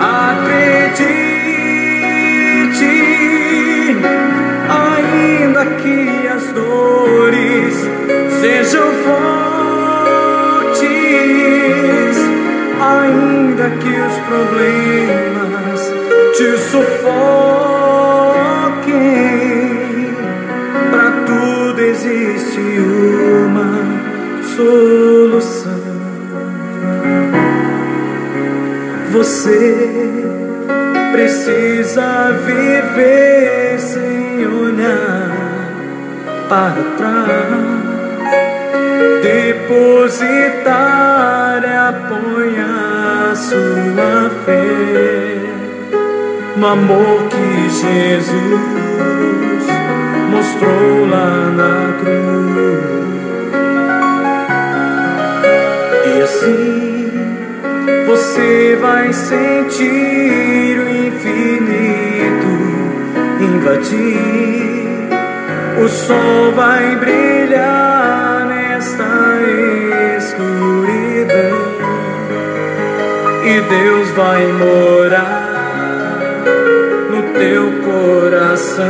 Acredite, 0.00 1.24
ainda 4.68 5.66
que 5.82 6.28
as 6.28 6.44
dores 6.52 7.74
sejam 8.40 8.88
fortes, 9.04 10.80
ainda 12.80 13.70
que 13.78 13.88
os 13.88 14.16
problemas 14.26 15.80
te 16.36 16.56
sufoquem, 16.70 16.90
para 20.90 21.10
tudo 21.26 21.80
existe 21.80 22.60
uma 23.44 23.72
solução. 24.56 25.80
Você 29.12 29.76
precisa 31.12 32.32
viver 32.46 33.78
sem 33.78 34.46
olhar 34.46 35.30
para 36.48 36.82
trás, 36.96 37.50
depositar 39.22 41.19
apoiar 41.90 43.34
sua 43.34 44.30
fé 44.44 45.40
no 46.56 46.66
amor 46.66 47.28
que 47.28 47.68
Jesus 47.68 49.66
mostrou 50.30 51.06
lá 51.08 51.50
na 51.60 51.92
cruz. 52.00 53.00
E 56.06 56.22
assim 56.22 57.10
você 58.06 58.78
vai 58.80 59.12
sentir 59.12 60.78
o 60.78 60.88
infinito 61.06 62.50
invadir. 63.40 64.30
O 65.82 65.88
sol 65.88 66.52
vai 66.52 66.96
brilhar 66.96 67.99
e 73.50 73.60
Deus 73.62 74.10
vai 74.10 74.46
morar 74.52 75.48
no 77.10 77.22
teu 77.32 77.64
coração. 77.82 78.86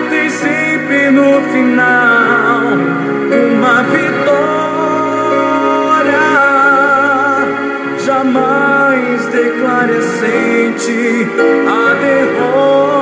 tem 0.10 0.30
sempre 0.30 1.12
no 1.12 1.42
final 1.54 2.62
uma 3.54 3.84
vitória. 3.94 4.28
Jamais 8.06 9.26
declare 9.28 10.02
a 11.68 11.94
derrota. 11.94 12.99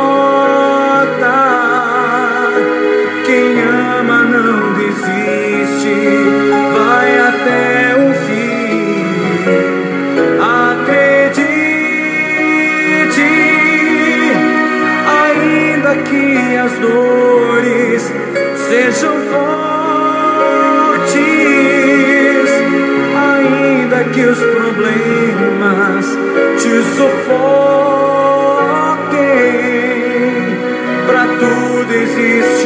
As 16.67 16.79
dores 16.79 18.03
sejam 18.67 19.15
fortes, 19.31 19.71
ainda 23.15 24.03
que 24.13 24.21
os 24.25 24.37
problemas 24.37 26.05
te 26.61 26.83
sufoquem, 26.97 27.47
para 31.07 31.25
tudo 31.39 31.91
existe 31.93 32.56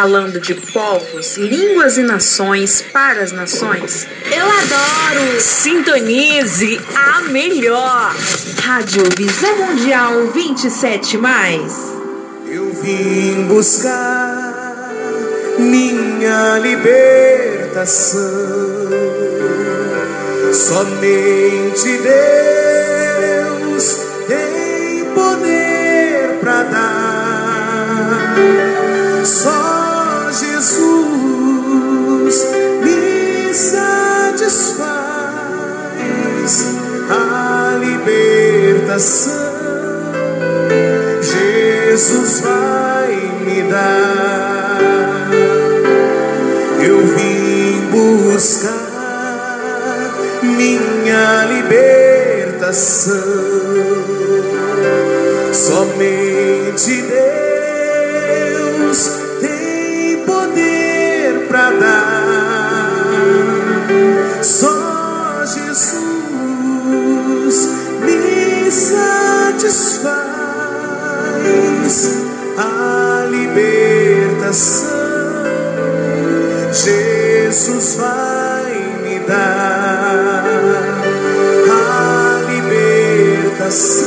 Falando 0.00 0.38
de 0.38 0.54
povos, 0.54 1.36
línguas 1.36 1.98
e 1.98 2.04
nações 2.04 2.84
para 2.92 3.20
as 3.20 3.32
nações. 3.32 4.06
Eu 4.30 4.44
adoro. 4.46 5.40
Sintonize 5.40 6.80
a 6.94 7.22
melhor. 7.22 8.14
Rádio 8.62 9.02
Visão 9.16 9.56
Mundial 9.56 10.28
27 10.28 11.18
mais. 11.18 11.72
Eu 12.46 12.72
vim 12.74 13.42
buscar 13.48 14.88
minha 15.58 16.58
libertação. 16.58 18.20
Somente 20.52 21.98
Deus 23.74 23.98
tem 24.28 25.04
poder 25.12 26.38
para 26.40 26.62
dar. 26.62 27.18
Só 29.24 29.57
libertação. 38.98 39.32
Jesus 41.22 42.40
vai 42.40 43.14
me 43.44 43.62
dar. 43.70 45.30
Eu 46.82 47.06
vim 47.06 47.88
buscar 47.92 48.74
minha 50.42 51.44
libertação. 51.46 53.14
Somente 55.52 57.02
Deus 57.02 57.37
Jesus 77.50 77.94
vai 77.94 78.74
me 79.02 79.20
dar 79.20 80.44
a 81.70 82.42
libertação. 82.50 84.06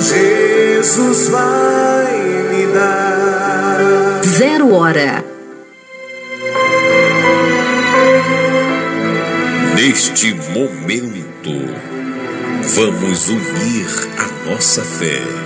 Jesus 0.00 1.28
vai 1.28 2.18
me 2.50 2.66
dar. 2.74 4.22
Zero 4.24 4.74
hora. 4.74 5.24
Neste 9.76 10.34
momento, 10.50 11.52
vamos 12.74 13.28
unir 13.28 13.86
a 14.18 14.50
nossa 14.50 14.82
fé. 14.82 15.45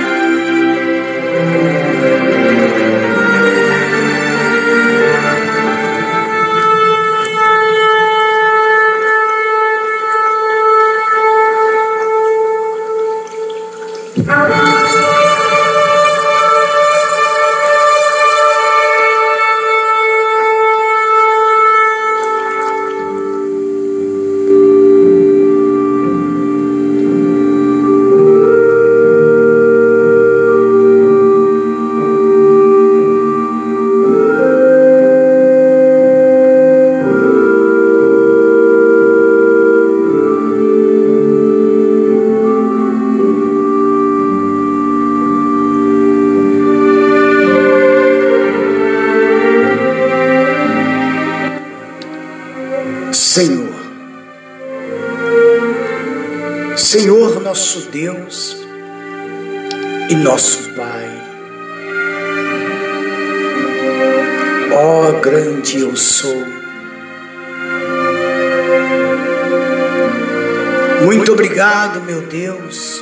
Muito 71.03 71.33
obrigado, 71.33 71.99
meu 72.01 72.21
Deus, 72.21 73.01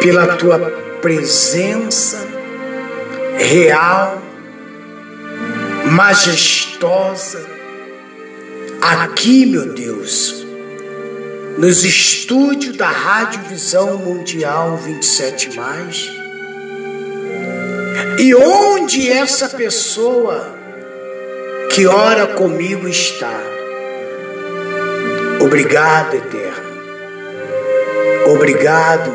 pela 0.00 0.36
tua 0.36 0.58
presença 1.00 2.26
real, 3.38 4.20
majestosa, 5.92 7.46
aqui, 8.82 9.46
meu 9.46 9.72
Deus, 9.72 10.44
nos 11.58 11.84
estúdios 11.84 12.76
da 12.76 12.88
Rádio 12.88 13.42
Visão 13.48 13.96
Mundial 13.98 14.76
27 14.78 15.54
mais. 15.56 16.10
E 18.18 18.34
onde 18.34 19.08
essa 19.08 19.48
pessoa 19.50 20.56
que 21.70 21.86
ora 21.86 22.26
comigo 22.26 22.88
está? 22.88 23.55
Obrigado, 25.40 26.16
Eterno. 26.16 26.66
Obrigado, 28.26 29.12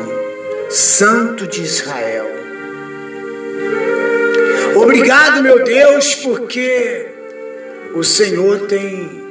Santo 0.70 1.46
de 1.46 1.62
Israel. 1.62 2.30
Obrigado, 4.74 5.42
meu 5.42 5.62
Deus, 5.62 6.14
porque 6.14 7.06
o 7.94 8.02
Senhor 8.02 8.60
tem 8.66 9.22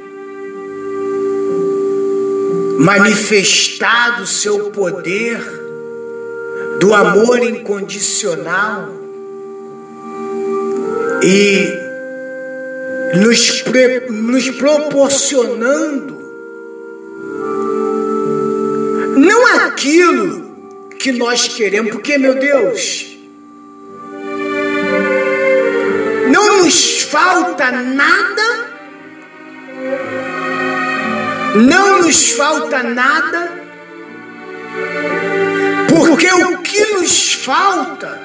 manifestado 2.78 4.22
o 4.22 4.26
seu 4.26 4.70
poder 4.70 5.40
do 6.78 6.94
amor 6.94 7.38
incondicional 7.42 8.88
e 11.22 11.82
nos, 13.18 13.64
nos 14.08 14.50
proporcionando 14.50 16.11
não 19.22 19.46
aquilo 19.66 20.88
que 20.98 21.12
nós 21.12 21.48
queremos, 21.48 21.92
porque, 21.92 22.18
meu 22.18 22.34
Deus, 22.34 23.16
não 26.30 26.62
nos 26.64 27.02
falta 27.02 27.70
nada 27.70 28.72
não 31.54 32.02
nos 32.02 32.30
falta 32.32 32.82
nada, 32.82 33.52
porque 35.88 36.32
o 36.32 36.58
que 36.58 36.84
nos 36.94 37.34
falta, 37.34 38.20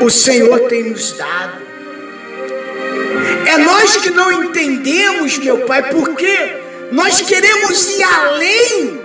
o 0.00 0.10
Senhor 0.10 0.60
tem 0.68 0.90
nos 0.90 1.12
dado. 1.12 1.64
É 3.46 3.58
nós 3.58 3.96
que 3.96 4.10
não 4.10 4.44
entendemos, 4.44 5.38
meu 5.38 5.58
Pai, 5.60 5.90
porque 5.90 6.56
nós 6.90 7.20
queremos 7.20 7.88
ir 7.90 8.02
além, 8.02 9.00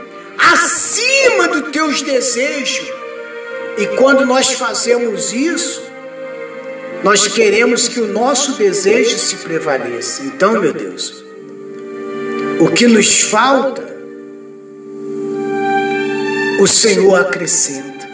acima 0.53 1.47
dos 1.47 1.71
teus 1.71 2.01
desejos. 2.01 2.91
E 3.77 3.87
quando 3.97 4.25
nós 4.25 4.51
fazemos 4.53 5.31
isso, 5.31 5.83
nós 7.03 7.27
queremos 7.27 7.87
que 7.87 7.99
o 7.99 8.07
nosso 8.07 8.53
desejo 8.53 9.17
se 9.17 9.37
prevaleça. 9.37 10.23
Então, 10.23 10.59
meu 10.59 10.73
Deus, 10.73 11.23
o 12.59 12.69
que 12.69 12.87
nos 12.87 13.21
falta, 13.21 13.89
o 16.59 16.67
Senhor 16.67 17.19
acrescenta. 17.19 18.07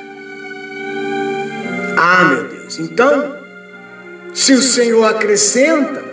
Ah, 1.98 2.24
meu 2.26 2.44
Deus. 2.46 2.80
Então, 2.80 3.36
se 4.34 4.54
o 4.54 4.62
Senhor 4.62 5.04
acrescenta, 5.04 6.04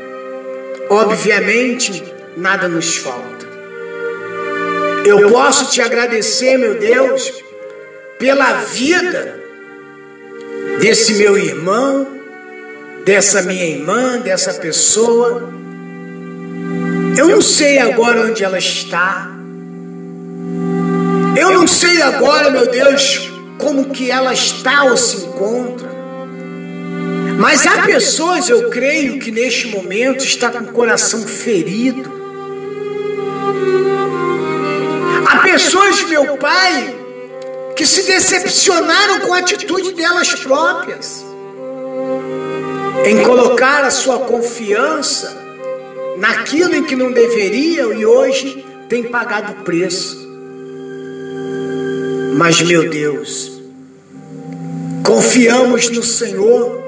obviamente 0.88 2.02
nada 2.36 2.66
nos 2.66 2.96
falta. 2.96 3.33
Eu 5.04 5.30
posso 5.30 5.70
te 5.70 5.80
agradecer, 5.80 6.56
meu 6.56 6.78
Deus, 6.78 7.42
pela 8.18 8.52
vida 8.64 9.40
desse 10.80 11.14
meu 11.14 11.36
irmão, 11.36 12.06
dessa 13.04 13.42
minha 13.42 13.64
irmã, 13.64 14.18
dessa 14.18 14.54
pessoa 14.54 15.54
eu 17.16 17.28
não 17.28 17.40
sei 17.40 17.78
agora 17.78 18.26
onde 18.26 18.42
ela 18.42 18.58
está. 18.58 19.30
Eu 21.36 21.52
não 21.52 21.66
sei 21.66 22.02
agora, 22.02 22.50
meu 22.50 22.68
Deus, 22.68 23.30
como 23.56 23.90
que 23.90 24.10
ela 24.10 24.32
está 24.32 24.84
ou 24.84 24.96
se 24.96 25.18
encontra. 25.18 25.88
Mas 27.38 27.66
há 27.66 27.82
pessoas, 27.82 28.48
eu 28.48 28.68
creio, 28.68 29.20
que 29.20 29.30
neste 29.30 29.68
momento 29.68 30.24
está 30.24 30.50
com 30.50 30.64
o 30.64 30.72
coração 30.72 31.22
ferido. 31.22 32.23
Pessoas, 35.54 36.02
meu 36.08 36.36
Pai, 36.36 36.96
que 37.76 37.86
se 37.86 38.02
decepcionaram 38.02 39.20
com 39.20 39.34
a 39.34 39.38
atitude 39.38 39.92
delas 39.92 40.34
próprias, 40.34 41.24
em 43.04 43.22
colocar 43.22 43.84
a 43.84 43.90
sua 43.90 44.18
confiança 44.20 45.36
naquilo 46.18 46.74
em 46.74 46.82
que 46.82 46.96
não 46.96 47.12
deveriam 47.12 47.92
e 47.92 48.04
hoje 48.04 48.66
tem 48.88 49.04
pagado 49.04 49.52
o 49.52 49.64
preço. 49.64 50.24
Mas, 52.36 52.60
meu 52.60 52.90
Deus, 52.90 53.60
confiamos 55.06 55.88
no 55.88 56.02
Senhor, 56.02 56.82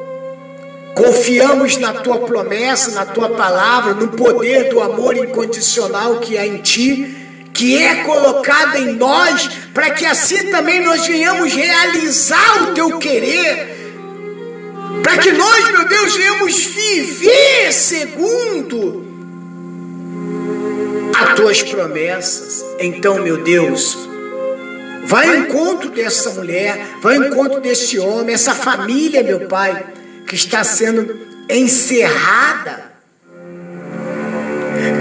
confiamos 0.97 1.77
na 1.77 1.93
tua 1.93 2.19
promessa, 2.19 2.91
na 2.91 3.07
tua 3.07 3.29
palavra, 3.29 3.95
no 3.95 4.09
poder 4.09 4.71
do 4.71 4.81
amor 4.81 5.17
incondicional 5.17 6.19
que 6.19 6.37
há 6.37 6.45
em 6.45 6.59
ti, 6.59 7.26
que 7.57 7.83
é 7.83 8.05
colocado 8.05 8.77
em 8.77 8.93
nós, 8.93 9.49
para 9.73 9.91
que 9.91 10.05
assim 10.05 10.51
também 10.51 10.85
nós 10.85 11.07
venhamos 11.07 11.53
realizar 11.53 12.65
o 12.65 12.75
teu 12.75 12.99
querer 12.99 13.75
Para 15.03 15.19
que 15.19 15.33
nós, 15.33 15.71
meu 15.71 15.89
Deus, 15.89 16.17
venhamos 16.17 16.65
viver 16.65 17.73
segundo 17.73 19.07
as 21.17 21.35
tuas 21.35 21.63
promessas. 21.63 22.65
Então, 22.79 23.23
meu 23.23 23.43
Deus, 23.43 23.97
vai 25.05 25.29
ao 25.29 25.37
encontro 25.37 25.91
dessa 25.91 26.31
mulher, 26.31 26.99
vai 27.01 27.17
ao 27.17 27.25
encontro 27.25 27.61
desse 27.61 27.99
homem, 27.99 28.35
essa 28.35 28.55
família, 28.55 29.23
meu 29.23 29.47
Pai, 29.47 29.87
que 30.27 30.35
está 30.35 30.65
sendo 30.65 31.17
encerrada. 31.49 32.96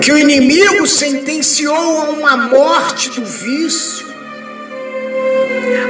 Que 0.01 0.11
o 0.11 0.17
inimigo 0.17 0.85
sentenciou 0.87 2.01
a 2.01 2.09
uma 2.09 2.37
morte 2.37 3.09
do 3.09 3.25
vício, 3.25 4.05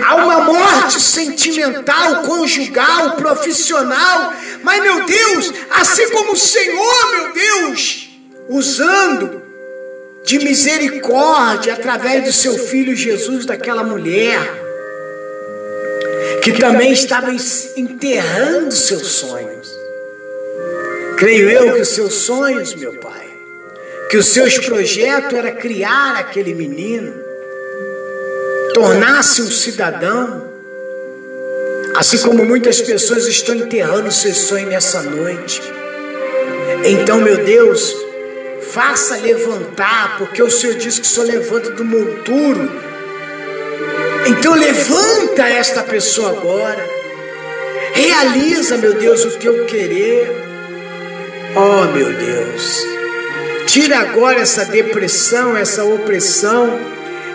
a 0.06 0.16
uma 0.16 0.42
morte 0.42 1.02
sentimental, 1.02 2.24
conjugal, 2.24 3.16
profissional. 3.16 4.34
Mas, 4.64 4.82
meu 4.82 5.06
Deus, 5.06 5.54
assim 5.72 6.10
como 6.12 6.34
o 6.34 6.38
Senhor, 6.38 7.12
meu 7.12 7.34
Deus, 7.34 8.10
usando 8.50 9.44
de 10.26 10.40
misericórdia 10.40 11.74
através 11.74 12.24
do 12.24 12.34
seu 12.34 12.58
filho 12.58 12.96
Jesus, 12.96 13.46
daquela 13.46 13.84
mulher, 13.84 14.40
que 16.42 16.54
também 16.54 16.92
estava 16.92 17.32
enterrando 17.76 18.72
seus 18.74 19.08
sonhos. 19.08 19.70
Creio 21.18 21.50
eu 21.50 21.74
que 21.74 21.82
os 21.82 21.90
seus 21.90 22.14
sonhos, 22.14 22.76
meu 22.76 22.94
Pai, 22.94 23.25
que 24.10 24.18
os 24.18 24.28
seus 24.28 24.58
projetos 24.60 25.34
era 25.34 25.52
criar 25.52 26.18
aquele 26.18 26.54
menino, 26.54 27.14
tornar-se 28.74 29.42
um 29.42 29.50
cidadão, 29.50 30.50
assim 31.96 32.18
como 32.20 32.46
muitas 32.46 32.82
pessoas 32.82 33.26
estão 33.28 33.56
enterrando 33.56 34.12
seus 34.12 34.38
sonhos 34.38 34.70
nessa 34.70 35.02
noite. 35.02 35.62
Então, 36.84 37.20
meu 37.20 37.44
Deus, 37.44 37.96
faça 38.72 39.16
levantar, 39.18 40.18
porque 40.18 40.44
o 40.44 40.52
Senhor 40.52 40.76
disse 40.76 41.02
que 41.02 41.08
só 41.08 41.24
levanta 41.24 41.72
do 41.72 41.84
monturo. 41.84 42.70
Então 44.28 44.56
levanta 44.56 45.48
esta 45.48 45.84
pessoa 45.84 46.30
agora. 46.30 46.86
Realiza, 47.94 48.78
meu 48.78 48.94
Deus, 48.94 49.24
o 49.24 49.32
teu 49.38 49.66
querer. 49.66 50.30
Oh, 51.56 51.86
meu 51.94 52.12
Deus. 52.12 52.95
Tira 53.76 54.00
agora 54.00 54.40
essa 54.40 54.64
depressão, 54.64 55.58
essa 55.58 55.84
opressão, 55.84 56.80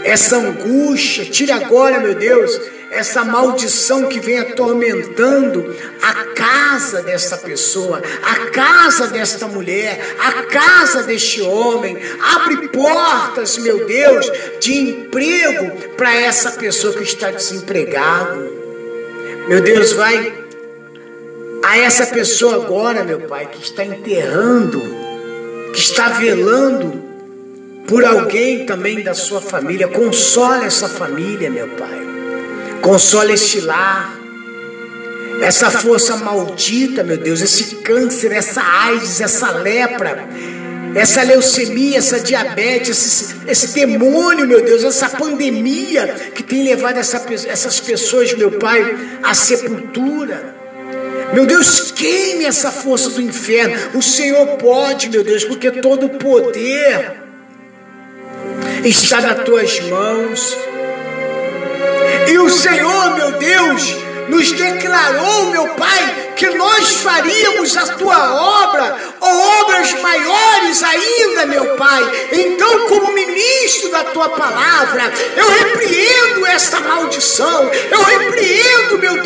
essa 0.02 0.38
angústia. 0.38 1.26
Tira 1.26 1.56
agora, 1.56 2.00
meu 2.00 2.14
Deus, 2.14 2.58
essa 2.90 3.22
maldição 3.22 4.08
que 4.08 4.18
vem 4.18 4.38
atormentando 4.38 5.76
a 6.00 6.14
casa 6.34 7.02
desta 7.02 7.36
pessoa, 7.36 8.00
a 8.22 8.36
casa 8.52 9.08
desta 9.08 9.46
mulher, 9.48 10.00
a 10.18 10.44
casa 10.44 11.02
deste 11.02 11.42
homem. 11.42 11.98
Abre 12.22 12.68
portas, 12.68 13.58
meu 13.58 13.86
Deus, 13.86 14.32
de 14.60 14.72
emprego 14.72 15.92
para 15.94 16.14
essa 16.14 16.52
pessoa 16.52 16.94
que 16.94 17.02
está 17.02 17.30
desempregado. 17.30 18.50
Meu 19.46 19.60
Deus, 19.60 19.92
vai 19.92 20.32
a 21.62 21.76
essa 21.76 22.06
pessoa 22.06 22.54
agora, 22.54 23.04
meu 23.04 23.20
Pai, 23.20 23.44
que 23.44 23.62
está 23.62 23.84
enterrando, 23.84 24.99
que 25.72 25.78
está 25.78 26.10
velando 26.10 27.10
por 27.86 28.04
alguém 28.04 28.64
também 28.66 29.02
da 29.02 29.14
sua 29.14 29.40
família. 29.40 29.88
Consola 29.88 30.64
essa 30.64 30.88
família, 30.88 31.50
meu 31.50 31.68
Pai. 31.68 32.00
Consola 32.80 33.32
este 33.32 33.60
lar. 33.60 34.18
Essa 35.42 35.70
força 35.70 36.16
maldita, 36.18 37.02
meu 37.02 37.16
Deus, 37.16 37.40
esse 37.40 37.76
câncer, 37.76 38.30
essa 38.30 38.62
AIDS, 38.62 39.22
essa 39.22 39.50
lepra, 39.52 40.28
essa 40.94 41.22
leucemia, 41.22 41.96
essa 41.96 42.20
diabetes, 42.20 42.90
esse, 42.90 43.36
esse 43.46 43.74
demônio, 43.74 44.46
meu 44.46 44.62
Deus, 44.62 44.84
essa 44.84 45.08
pandemia 45.08 46.14
que 46.34 46.42
tem 46.42 46.62
levado 46.62 46.98
essa, 46.98 47.24
essas 47.48 47.80
pessoas, 47.80 48.34
meu 48.34 48.52
Pai, 48.52 48.94
à 49.22 49.32
sepultura. 49.32 50.59
Meu 51.32 51.46
Deus, 51.46 51.92
queime 51.92 52.44
essa 52.44 52.70
força 52.72 53.10
do 53.10 53.20
inferno. 53.20 53.76
O 53.94 54.02
Senhor 54.02 54.46
pode, 54.56 55.08
meu 55.08 55.22
Deus, 55.22 55.44
porque 55.44 55.70
todo 55.70 56.06
o 56.06 56.10
poder 56.10 57.20
está 58.84 59.20
nas 59.20 59.44
tuas 59.44 59.80
mãos. 59.80 60.56
E 62.28 62.38
o 62.38 62.50
Senhor, 62.50 63.16
meu 63.16 63.32
Deus, 63.32 63.96
nos 64.28 64.52
declarou, 64.52 65.50
meu 65.50 65.68
Pai, 65.74 66.32
que 66.36 66.48
nós 66.50 66.96
faríamos 66.96 67.76
a 67.76 67.86
tua 67.96 68.34
obra, 68.62 68.96
ou 69.20 69.40
obras 69.60 69.92
maiores 70.00 70.82
ainda, 70.82 71.46
meu 71.46 71.76
Pai. 71.76 72.02
Então, 72.32 72.88
como 72.88 73.12
ministro 73.12 73.90
da 73.90 74.04
tua 74.04 74.28
palavra, 74.30 75.12
eu 75.36 75.48
repreendo 75.50 76.46
essa 76.46 76.80
maldição, 76.80 77.70
eu 77.90 78.02
repreendo, 78.02 78.98
meu 78.98 79.19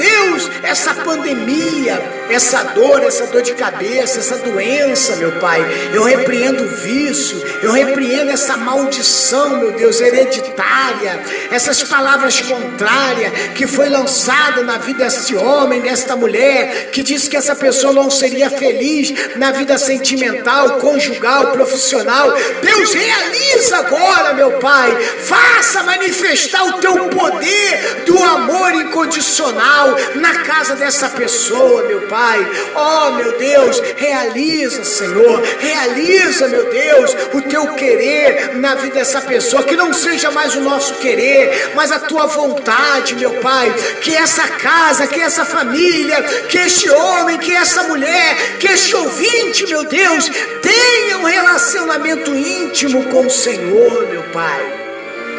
essa 0.74 0.92
pandemia, 0.92 2.02
essa 2.28 2.64
dor, 2.74 3.00
essa 3.04 3.28
dor 3.28 3.42
de 3.42 3.54
cabeça, 3.54 4.18
essa 4.18 4.38
doença, 4.38 5.14
meu 5.16 5.30
Pai. 5.38 5.60
Eu 5.94 6.02
repreendo 6.02 6.64
o 6.64 6.68
vício, 6.68 7.40
eu 7.62 7.70
repreendo 7.70 8.32
essa 8.32 8.56
maldição, 8.56 9.58
meu 9.58 9.70
Deus, 9.70 10.00
hereditária, 10.00 11.22
essas 11.52 11.84
palavras 11.84 12.40
contrárias 12.40 13.32
que 13.54 13.68
foi 13.68 13.88
lançada 13.88 14.62
na 14.62 14.78
vida 14.78 15.04
desse 15.04 15.36
homem, 15.36 15.80
desta 15.80 16.16
mulher, 16.16 16.90
que 16.90 17.04
disse 17.04 17.30
que 17.30 17.36
essa 17.36 17.54
pessoa 17.54 17.92
não 17.92 18.10
seria 18.10 18.50
feliz 18.50 19.36
na 19.36 19.52
vida 19.52 19.78
sentimental, 19.78 20.78
conjugal, 20.78 21.52
profissional. 21.52 22.32
Deus 22.60 22.92
realiza 22.92 23.76
agora, 23.76 24.34
meu 24.34 24.52
Pai. 24.58 24.90
Faça 25.20 25.84
manifestar 25.84 26.64
o 26.64 26.72
teu 26.80 27.08
poder 27.10 28.02
do 28.06 28.20
amor 28.24 28.74
incondicional 28.74 29.94
na 30.16 30.34
casa 30.40 30.63
dessa 30.72 31.10
pessoa, 31.10 31.82
meu 31.82 32.02
Pai. 32.02 32.38
Oh, 32.74 33.10
meu 33.10 33.36
Deus, 33.36 33.82
realiza, 33.96 34.84
Senhor. 34.84 35.42
Realiza, 35.58 36.48
meu 36.48 36.70
Deus, 36.70 37.16
o 37.34 37.42
teu 37.42 37.74
querer 37.74 38.54
na 38.54 38.74
vida 38.76 38.94
dessa 38.94 39.20
pessoa. 39.20 39.64
Que 39.64 39.76
não 39.76 39.92
seja 39.92 40.30
mais 40.30 40.54
o 40.54 40.60
nosso 40.60 40.94
querer, 40.94 41.72
mas 41.74 41.92
a 41.92 41.98
tua 41.98 42.26
vontade, 42.26 43.14
meu 43.16 43.32
Pai. 43.40 43.70
Que 44.00 44.14
essa 44.14 44.48
casa, 44.48 45.06
que 45.06 45.20
essa 45.20 45.44
família, 45.44 46.22
que 46.48 46.56
este 46.56 46.88
homem, 46.88 47.38
que 47.38 47.52
essa 47.52 47.82
mulher, 47.82 48.58
que 48.58 48.68
este 48.68 48.96
ouvinte, 48.96 49.66
meu 49.66 49.84
Deus, 49.84 50.30
tenha 50.62 51.18
um 51.18 51.24
relacionamento 51.24 52.34
íntimo 52.34 53.04
com 53.10 53.26
o 53.26 53.30
Senhor, 53.30 54.06
meu 54.08 54.22
Pai, 54.32 54.72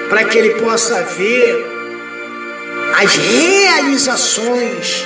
para 0.10 0.26
que 0.26 0.38
ele 0.38 0.62
possa 0.62 1.02
ver 1.02 1.75
as 2.94 3.16
realizações, 3.16 5.06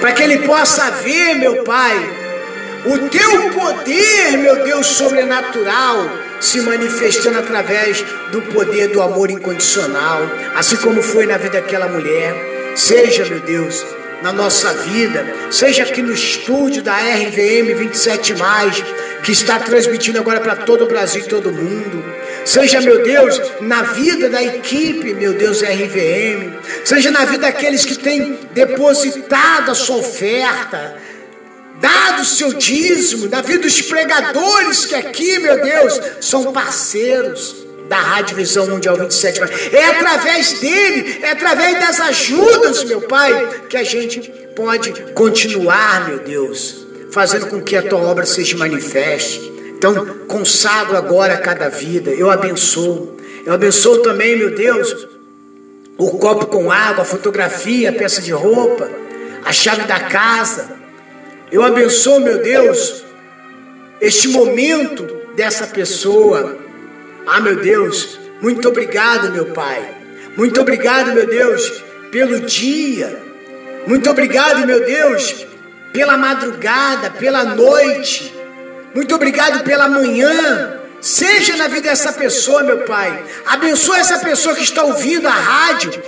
para 0.00 0.12
que 0.12 0.22
ele 0.22 0.38
possa 0.38 0.90
ver, 0.90 1.34
meu 1.34 1.64
Pai, 1.64 2.16
o 2.86 3.08
teu 3.08 3.50
poder, 3.50 4.38
meu 4.38 4.62
Deus, 4.64 4.86
sobrenatural 4.86 6.26
se 6.40 6.60
manifestando 6.60 7.38
através 7.38 8.04
do 8.30 8.42
poder 8.42 8.88
do 8.88 9.02
amor 9.02 9.30
incondicional, 9.30 10.20
assim 10.54 10.76
como 10.76 11.02
foi 11.02 11.26
na 11.26 11.36
vida 11.36 11.60
daquela 11.60 11.88
mulher. 11.88 12.74
Seja, 12.76 13.24
meu 13.24 13.40
Deus, 13.40 13.84
na 14.22 14.32
nossa 14.32 14.72
vida, 14.74 15.26
seja 15.50 15.82
aqui 15.82 16.02
no 16.02 16.12
estúdio 16.12 16.82
da 16.82 16.94
RVM 16.94 17.74
27, 17.76 18.34
que 19.22 19.32
está 19.32 19.58
transmitindo 19.58 20.18
agora 20.18 20.40
para 20.40 20.56
todo 20.56 20.84
o 20.84 20.88
Brasil 20.88 21.22
e 21.22 21.28
todo 21.28 21.52
mundo. 21.52 22.04
Seja, 22.46 22.80
meu 22.80 23.02
Deus, 23.02 23.40
na 23.60 23.82
vida 23.82 24.30
da 24.30 24.40
equipe, 24.40 25.12
meu 25.14 25.34
Deus, 25.34 25.62
RVM. 25.62 26.54
Seja 26.84 27.10
na 27.10 27.24
vida 27.24 27.38
daqueles 27.38 27.84
que 27.84 27.98
têm 27.98 28.38
depositado 28.52 29.72
a 29.72 29.74
sua 29.74 29.96
oferta, 29.96 30.96
dado 31.80 32.22
o 32.22 32.24
seu 32.24 32.52
dízimo, 32.52 33.28
na 33.28 33.42
vida 33.42 33.62
dos 33.62 33.82
pregadores 33.82 34.86
que 34.86 34.94
aqui, 34.94 35.40
meu 35.40 35.60
Deus, 35.60 36.00
são 36.20 36.52
parceiros 36.52 37.66
da 37.88 37.96
Rádio 37.96 38.36
Visão 38.36 38.68
Mundial 38.68 38.96
27. 38.96 39.40
É 39.72 39.86
através 39.86 40.60
dele, 40.60 41.18
é 41.22 41.32
através 41.32 41.80
das 41.80 42.00
ajudas, 42.00 42.84
meu 42.84 43.02
Pai, 43.02 43.64
que 43.68 43.76
a 43.76 43.82
gente 43.82 44.20
pode 44.54 44.92
continuar, 45.14 46.08
meu 46.08 46.20
Deus, 46.20 46.86
fazendo 47.10 47.48
com 47.48 47.60
que 47.60 47.76
a 47.76 47.82
tua 47.82 47.98
obra 47.98 48.24
seja 48.24 48.56
manifeste. 48.56 49.55
Então, 49.76 50.04
consagro 50.26 50.96
agora 50.96 51.36
cada 51.36 51.68
vida, 51.68 52.10
eu 52.10 52.30
abençoo. 52.30 53.16
Eu 53.44 53.52
abençoo 53.52 53.98
também, 53.98 54.36
meu 54.36 54.54
Deus, 54.54 55.06
o 55.96 56.18
copo 56.18 56.46
com 56.46 56.70
água, 56.70 57.02
a 57.02 57.06
fotografia, 57.06 57.90
a 57.90 57.92
peça 57.92 58.20
de 58.20 58.32
roupa, 58.32 58.90
a 59.44 59.52
chave 59.52 59.82
da 59.82 60.00
casa. 60.00 60.76
Eu 61.52 61.62
abençoo, 61.62 62.20
meu 62.20 62.42
Deus, 62.42 63.04
este 64.00 64.28
momento 64.28 65.06
dessa 65.36 65.66
pessoa 65.66 66.66
ah, 67.26 67.40
meu 67.40 67.56
Deus, 67.56 68.20
muito 68.40 68.68
obrigado, 68.68 69.32
meu 69.32 69.46
Pai. 69.46 69.82
Muito 70.36 70.60
obrigado, 70.60 71.12
meu 71.12 71.26
Deus, 71.26 71.82
pelo 72.12 72.38
dia. 72.38 73.20
Muito 73.84 74.08
obrigado, 74.08 74.64
meu 74.64 74.84
Deus, 74.84 75.44
pela 75.92 76.16
madrugada, 76.16 77.10
pela 77.10 77.42
noite. 77.42 78.32
Muito 78.96 79.14
obrigado 79.14 79.62
pela 79.62 79.90
manhã. 79.90 80.80
Seja 81.02 81.54
na 81.58 81.68
vida 81.68 81.90
dessa 81.90 82.14
pessoa, 82.14 82.62
meu 82.62 82.78
Pai. 82.78 83.22
Abençoa 83.44 83.98
essa 83.98 84.18
pessoa 84.20 84.54
que 84.54 84.62
está 84.62 84.82
ouvindo 84.84 85.28
a 85.28 85.32
rádio 85.32 86.02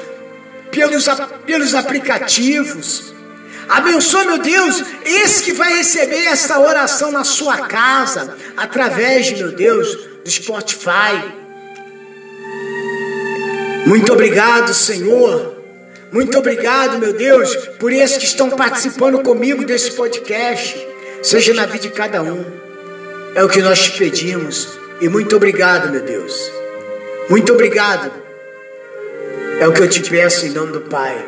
pelos, 0.70 1.04
pelos 1.44 1.74
aplicativos. 1.74 3.12
Abençoa, 3.68 4.24
meu 4.24 4.38
Deus, 4.38 4.82
esse 5.04 5.42
que 5.42 5.52
vai 5.52 5.76
receber 5.76 6.24
essa 6.28 6.58
oração 6.58 7.12
na 7.12 7.24
sua 7.24 7.58
casa, 7.68 8.34
através, 8.56 9.30
meu 9.32 9.52
Deus, 9.52 9.94
do 10.24 10.30
Spotify. 10.30 11.34
Muito 13.84 14.14
obrigado, 14.14 14.72
Senhor. 14.72 15.56
Muito 16.10 16.38
obrigado, 16.38 16.98
meu 16.98 17.12
Deus, 17.12 17.54
por 17.78 17.92
esses 17.92 18.16
que 18.16 18.24
estão 18.24 18.48
participando 18.48 19.18
comigo 19.18 19.62
desse 19.62 19.90
podcast. 19.92 20.88
Seja 21.22 21.52
na 21.52 21.66
vida 21.66 21.80
de 21.80 21.90
cada 21.90 22.22
um. 22.22 22.67
É 23.38 23.44
o 23.44 23.48
que 23.48 23.62
nós 23.62 23.78
te 23.78 23.96
pedimos. 23.96 24.76
E 25.00 25.08
muito 25.08 25.36
obrigado, 25.36 25.92
meu 25.92 26.00
Deus. 26.00 26.50
Muito 27.30 27.52
obrigado. 27.52 28.10
É 29.60 29.68
o 29.68 29.72
que 29.72 29.80
eu 29.80 29.88
te 29.88 30.02
peço 30.10 30.44
em 30.44 30.50
nome 30.50 30.72
do 30.72 30.80
Pai, 30.80 31.24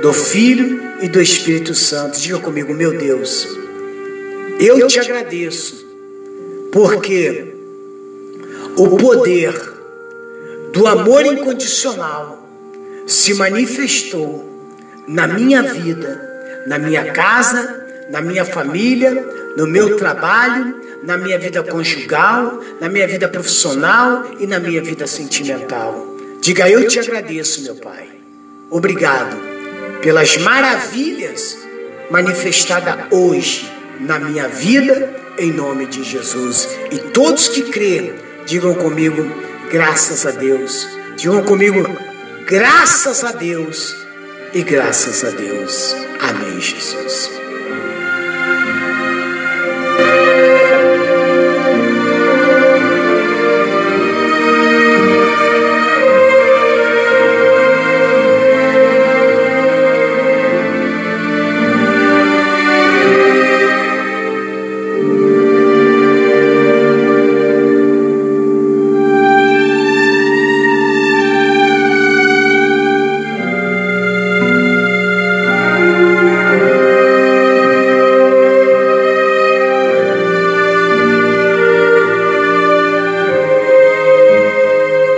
do 0.00 0.12
Filho 0.12 0.80
e 1.02 1.08
do 1.08 1.20
Espírito 1.20 1.74
Santo. 1.74 2.20
Diga 2.20 2.38
comigo, 2.38 2.72
meu 2.72 2.96
Deus. 2.96 3.48
Eu 4.60 4.86
te 4.86 5.00
agradeço, 5.00 5.84
porque 6.70 7.52
o 8.76 8.96
poder 8.96 9.52
do 10.72 10.86
amor 10.86 11.26
incondicional 11.26 12.48
se 13.08 13.34
manifestou 13.34 14.48
na 15.08 15.26
minha 15.26 15.64
vida, 15.64 16.62
na 16.68 16.78
minha 16.78 17.10
casa, 17.10 18.06
na 18.08 18.20
minha 18.20 18.44
família, 18.44 19.26
no 19.56 19.66
meu 19.66 19.96
trabalho, 19.96 20.79
na 21.02 21.16
minha 21.16 21.38
vida 21.38 21.62
conjugal, 21.62 22.60
na 22.80 22.88
minha 22.88 23.06
vida 23.06 23.28
profissional 23.28 24.24
e 24.38 24.46
na 24.46 24.58
minha 24.58 24.82
vida 24.82 25.06
sentimental. 25.06 26.06
Diga, 26.40 26.68
eu 26.68 26.86
te 26.86 26.98
agradeço, 26.98 27.62
meu 27.62 27.76
Pai. 27.76 28.08
Obrigado 28.70 29.36
pelas 30.02 30.36
maravilhas 30.38 31.58
manifestadas 32.10 33.06
hoje 33.10 33.70
na 34.00 34.18
minha 34.18 34.48
vida, 34.48 35.14
em 35.38 35.52
nome 35.52 35.86
de 35.86 36.02
Jesus. 36.02 36.68
E 36.90 36.98
todos 36.98 37.48
que 37.48 37.62
crêem, 37.62 38.14
digam 38.46 38.74
comigo, 38.74 39.30
graças 39.70 40.26
a 40.26 40.30
Deus. 40.30 40.86
Digam 41.16 41.42
comigo, 41.42 41.84
Graças 42.50 43.22
a 43.22 43.30
Deus 43.30 43.94
e 44.52 44.64
graças 44.64 45.22
a 45.22 45.30
Deus. 45.30 45.94
Amém, 46.18 46.60
Jesus. 46.60 47.30